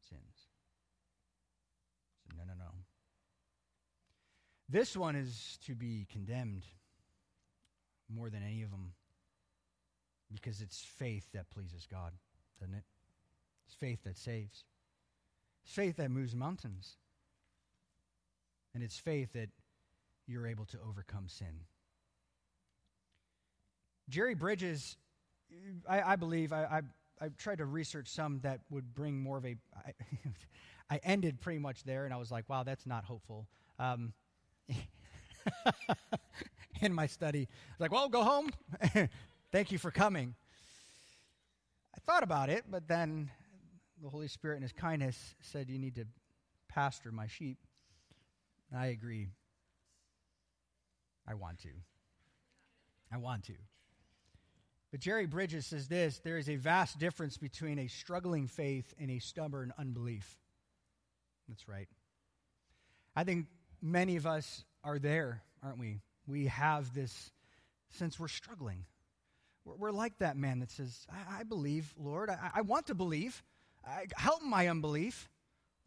[0.09, 0.49] sins.
[2.27, 2.71] So, no, no, no.
[4.69, 6.65] This one is to be condemned
[8.15, 8.93] more than any of them
[10.33, 12.13] because it's faith that pleases God,
[12.61, 12.85] doesn't it?
[13.67, 14.65] It's faith that saves.
[15.65, 16.97] It's faith that moves mountains.
[18.75, 19.49] And it's faith that
[20.27, 21.61] you're able to overcome sin.
[24.09, 24.97] Jerry Bridges,
[25.89, 29.47] I, I believe, I, I, I, tried to research some that would bring more of
[29.47, 29.57] a.
[29.77, 29.93] I,
[30.91, 33.47] I ended pretty much there, and I was like, wow, that's not hopeful.
[33.79, 34.13] Um,
[36.81, 38.51] in my study, like, well, go home.
[39.53, 40.35] Thank you for coming.
[41.95, 43.31] I thought about it, but then
[44.03, 46.07] the Holy Spirit, in His kindness, said, You need to
[46.69, 47.59] pastor my sheep.
[48.77, 49.29] I agree.
[51.27, 51.71] I want to.
[53.13, 53.55] I want to.
[54.91, 59.11] But Jerry Bridges says this there is a vast difference between a struggling faith and
[59.11, 60.39] a stubborn unbelief.
[61.49, 61.89] That's right.
[63.17, 63.47] I think
[63.83, 66.01] many of us are there, aren't we?
[66.27, 67.33] We have this
[67.91, 68.85] since we're struggling.
[69.65, 72.31] We're, we're like that man that says, I, I believe, Lord.
[72.31, 73.43] I, I, want to believe.
[73.87, 75.29] I, help my unbelief.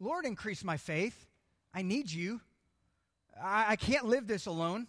[0.00, 1.26] Lord, increase my faith.
[1.72, 2.40] I need you.
[3.40, 4.86] I, I can't live this alone.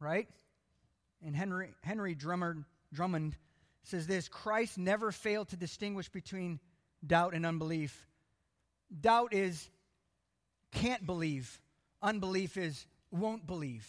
[0.00, 0.28] Right?
[1.24, 3.36] And Henry, Henry Drummond, Drummond
[3.84, 6.58] says this Christ never failed to distinguish between
[7.06, 8.06] doubt and unbelief.
[9.00, 9.68] Doubt is
[10.72, 11.60] can't believe,
[12.02, 13.86] unbelief is won't believe.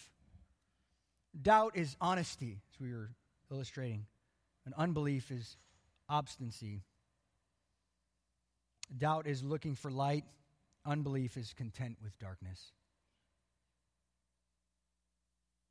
[1.40, 3.10] Doubt is honesty, as we were
[3.50, 4.06] illustrating,
[4.64, 5.56] and unbelief is
[6.08, 6.82] obstinacy.
[8.96, 10.24] Doubt is looking for light,
[10.86, 12.72] unbelief is content with darkness.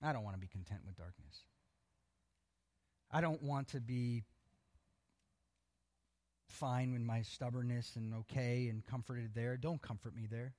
[0.01, 1.45] I don't want to be content with darkness.
[3.09, 4.25] I don't want to be
[6.47, 9.55] fine with my stubbornness and okay and comforted there.
[9.55, 10.53] Don't comfort me there.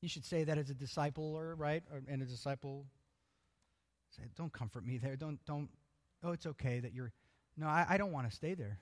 [0.00, 2.86] You should say that as a disciple, or right, or, and a disciple
[4.16, 5.16] say, "Don't comfort me there.
[5.16, 5.68] Don't don't.
[6.22, 7.12] Oh, it's okay that you're.
[7.56, 8.78] No, I, I don't want to stay there.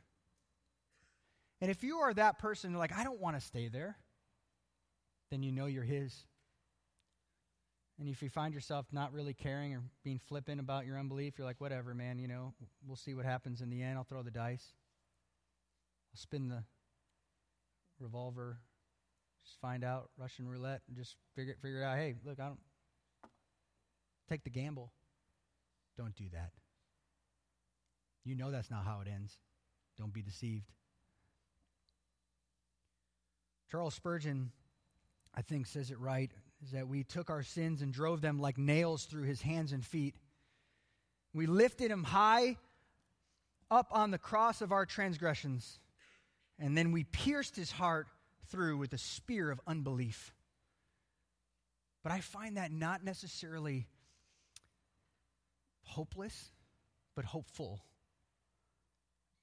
[1.61, 3.97] And if you are that person, like I don't want to stay there,
[5.31, 6.25] then you know you're His.
[7.99, 11.47] And if you find yourself not really caring or being flippant about your unbelief, you're
[11.47, 12.55] like, whatever, man, you know,
[12.87, 13.99] we'll see what happens in the end.
[13.99, 14.65] I'll throw the dice.
[16.13, 16.63] I'll spin the
[17.99, 18.61] revolver,
[19.49, 21.97] just find out Russian roulette, and just figure figure out.
[21.97, 22.61] Hey, look, I don't
[24.29, 24.93] take the gamble.
[25.97, 26.51] Don't do that.
[28.25, 29.33] You know that's not how it ends.
[29.97, 30.71] Don't be deceived.
[33.71, 34.53] Charles Spurgeon,
[35.35, 36.31] I think, says it right
[36.63, 39.85] is that we took our sins and drove them like nails through his hands and
[39.85, 40.15] feet.
[41.33, 42.57] We lifted him high
[43.71, 45.79] up on the cross of our transgressions,
[46.59, 48.09] and then we pierced his heart
[48.51, 50.35] through with a spear of unbelief.
[52.03, 53.87] But I find that not necessarily
[55.83, 56.51] hopeless,
[57.15, 57.81] but hopeful.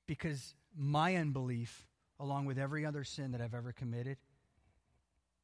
[0.07, 1.87] Because my unbelief,
[2.19, 4.17] along with every other sin that I've ever committed,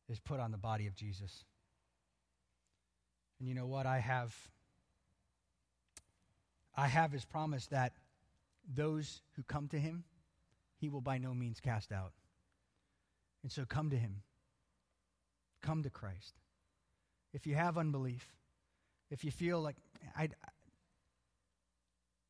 [0.07, 1.45] is put on the body of Jesus.
[3.39, 3.85] And you know what?
[3.85, 4.35] I have
[6.75, 7.93] I have his promise that
[8.73, 10.05] those who come to him,
[10.77, 12.13] he will by no means cast out.
[13.43, 14.21] And so come to him.
[15.61, 16.35] Come to Christ.
[17.33, 18.27] If you have unbelief,
[19.09, 19.75] if you feel like
[20.17, 20.29] I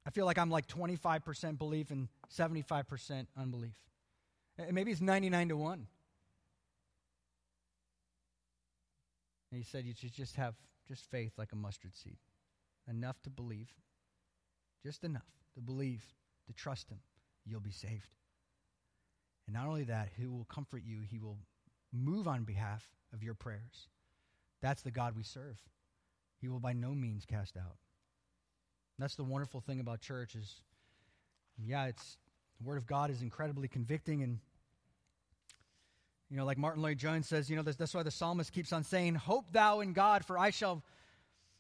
[0.05, 3.76] I feel like I'm like 25% belief and 75% unbelief.
[4.72, 5.88] Maybe it's 99 to 1.
[9.51, 10.55] And he said you should just have
[10.88, 12.18] just faith like a mustard seed.
[12.89, 13.70] Enough to believe.
[14.84, 16.03] Just enough to believe,
[16.47, 16.99] to trust him.
[17.45, 18.09] You'll be saved.
[19.48, 21.38] And not only that, he will comfort you, he will
[21.92, 23.88] move on behalf of your prayers.
[24.62, 25.60] That's the God we serve.
[26.39, 27.78] He will by no means cast out.
[28.98, 30.54] That's the wonderful thing about church is,
[31.58, 32.18] yeah, it's
[32.60, 34.39] the Word of God is incredibly convicting and
[36.32, 38.86] you know, like Martyn Lloyd-Jones says, you know, that's, that's why the psalmist keeps on
[38.86, 40.82] saying, Hope thou in God, for I shall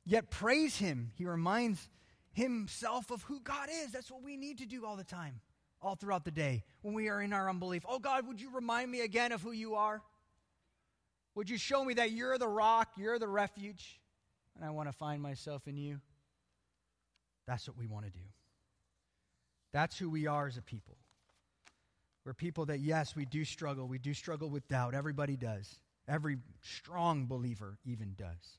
[0.05, 1.11] yet praise him.
[1.15, 1.89] He reminds
[2.31, 3.91] himself of who God is.
[3.91, 5.41] That's what we need to do all the time,
[5.81, 7.83] all throughout the day when we are in our unbelief.
[7.87, 10.01] Oh, God, would you remind me again of who you are?
[11.35, 13.99] Would you show me that you're the rock, you're the refuge,
[14.55, 15.99] and I want to find myself in you?
[17.47, 18.25] That's what we want to do.
[19.71, 20.97] That's who we are as a people.
[22.25, 23.87] We're people that, yes, we do struggle.
[23.87, 24.93] We do struggle with doubt.
[24.93, 25.79] Everybody does.
[26.07, 28.57] Every strong believer even does.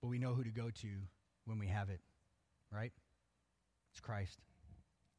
[0.00, 0.88] But we know who to go to
[1.46, 2.00] when we have it,
[2.70, 2.92] right?
[3.90, 4.38] It's Christ,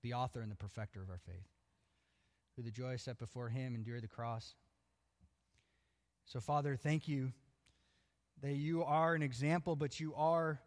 [0.08, 1.50] the author and the perfecter of our faith,
[2.56, 4.56] who the joy set before him endured the cross.
[6.26, 7.34] So, Father, thank you
[8.42, 10.62] that you are an example, but you are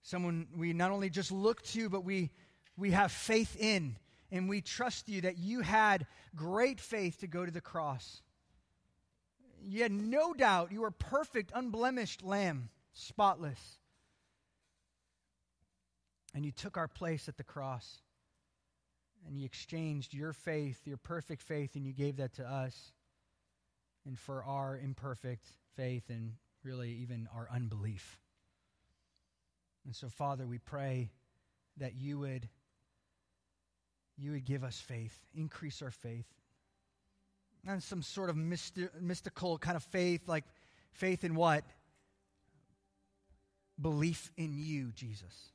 [0.00, 2.30] someone we not only just look to, but we,
[2.76, 3.96] we have faith in
[4.34, 8.20] And we trust you that you had great faith to go to the cross.
[9.62, 13.78] You had no doubt you were perfect, unblemished lamb, spotless.
[16.34, 18.00] And you took our place at the cross.
[19.26, 22.92] And you exchanged your faith, your perfect faith, and you gave that to us.
[24.06, 25.46] And for our imperfect
[25.76, 28.20] faith and really even our unbelief.
[29.86, 31.10] And so, Father, we pray
[31.78, 32.48] that you would,
[34.16, 36.26] you would give us faith, increase our faith.
[37.64, 40.44] Not some sort of mysti- mystical kind of faith, like
[40.92, 41.64] faith in what?
[43.80, 45.53] Belief in you, Jesus.